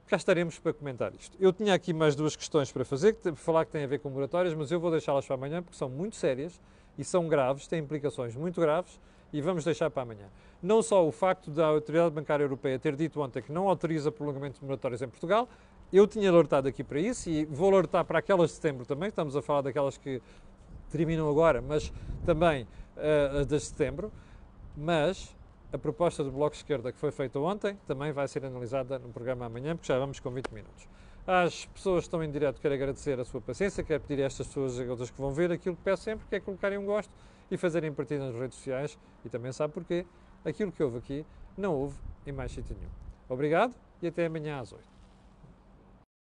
cá 0.06 0.16
estaremos 0.16 0.60
para 0.60 0.74
comentar 0.74 1.12
isto. 1.16 1.36
Eu 1.40 1.52
tinha 1.52 1.74
aqui 1.74 1.92
mais 1.92 2.16
duas 2.16 2.36
questões 2.36 2.72
para 2.72 2.86
fazer, 2.86 3.14
que, 3.14 3.22
para 3.24 3.36
falar 3.36 3.66
que 3.66 3.72
têm 3.72 3.86
a 3.86 3.88
ver 3.88 3.98
com 3.98 4.12
moratórias, 4.12 4.54
mas 4.54 4.72
eu 4.72 4.80
vou 4.80 4.92
deixá-las 4.92 5.26
para 5.26 5.34
amanhã 5.34 5.64
porque 5.64 5.76
são 5.76 5.90
muito 5.90 6.16
sérias 6.16 6.62
e 7.00 7.04
são 7.04 7.28
graves, 7.28 7.66
têm 7.66 7.80
implicações 7.80 8.36
muito 8.36 8.62
graves 8.62 9.00
e 9.38 9.42
vamos 9.42 9.66
deixar 9.66 9.90
para 9.90 10.04
amanhã. 10.04 10.28
Não 10.64 10.82
só 10.82 11.06
o 11.06 11.12
facto 11.12 11.52
da 11.52 11.68
Autoridade 11.68 12.16
Bancária 12.16 12.44
Europeia 12.44 12.80
ter 12.80 12.96
dito 12.96 13.22
ontem 13.22 13.42
que 13.42 13.52
não 13.52 13.68
autoriza 13.68 14.10
prolongamento 14.12 14.60
de 14.60 14.66
moratórias 14.66 15.02
em 15.02 15.10
Portugal, 15.10 15.50
eu 15.92 16.08
tinha 16.08 16.30
alertado 16.30 16.70
aqui 16.70 16.84
para 16.84 17.00
isso 17.00 17.30
e 17.30 17.44
vou 17.44 17.74
alertar 17.74 18.06
para 18.06 18.20
aquelas 18.20 18.52
de 18.52 18.56
setembro 18.56 18.86
também, 18.86 19.10
estamos 19.10 19.36
a 19.36 19.42
falar 19.42 19.62
daquelas 19.62 19.98
que 19.98 20.22
terminam 20.90 21.30
agora, 21.30 21.62
mas 21.62 21.92
também 22.26 22.66
das 23.48 23.64
de 23.64 23.68
setembro. 23.68 24.12
Mas 24.78 25.36
a 25.72 25.78
proposta 25.78 26.24
do 26.24 26.32
Bloco 26.32 26.52
de 26.52 26.58
Esquerda 26.58 26.92
que 26.92 26.98
foi 26.98 27.12
feita 27.12 27.38
ontem 27.40 27.78
também 27.86 28.14
vai 28.14 28.28
ser 28.30 28.46
analisada 28.46 28.98
no 28.98 29.10
programa 29.10 29.46
amanhã, 29.46 29.76
porque 29.76 29.92
já 29.92 30.00
vamos 30.00 30.20
com 30.22 30.32
20 30.32 30.50
minutos. 30.52 30.88
Às 31.28 31.66
pessoas 31.66 32.04
que 32.04 32.08
estão 32.08 32.24
em 32.24 32.32
direto, 32.32 32.62
quero 32.62 32.74
agradecer 32.74 33.20
a 33.20 33.26
sua 33.26 33.42
paciência, 33.42 33.84
quero 33.84 34.02
pedir 34.04 34.24
a 34.24 34.28
estas 34.28 34.48
pessoas 34.48 34.78
e 34.78 34.84
outras 34.88 35.10
que 35.10 35.20
vão 35.20 35.32
ver 35.32 35.52
aquilo 35.52 35.76
que 35.76 35.82
peço 35.82 36.04
sempre, 36.04 36.26
que 36.28 36.36
é 36.36 36.40
colocarem 36.40 36.78
um 36.78 36.86
gosto 36.86 37.12
e 37.50 37.58
fazerem 37.58 37.94
partida 37.94 38.26
nas 38.26 38.36
redes 38.36 38.58
sociais 38.58 38.98
e 39.24 39.30
também 39.30 39.52
sabe 39.52 39.74
porquê. 39.74 40.06
Aquilo 40.44 40.72
que 40.72 40.84
houve 40.84 40.98
aqui 40.98 41.26
não 41.58 41.74
houve 41.74 41.98
em 42.26 42.32
mais 42.32 42.52
sítio 42.52 42.76
nenhum. 42.76 42.92
Obrigado 43.28 43.74
e 44.02 44.08
até 44.08 44.26
amanhã 44.26 44.60
às 44.60 44.72
8. 44.72 44.95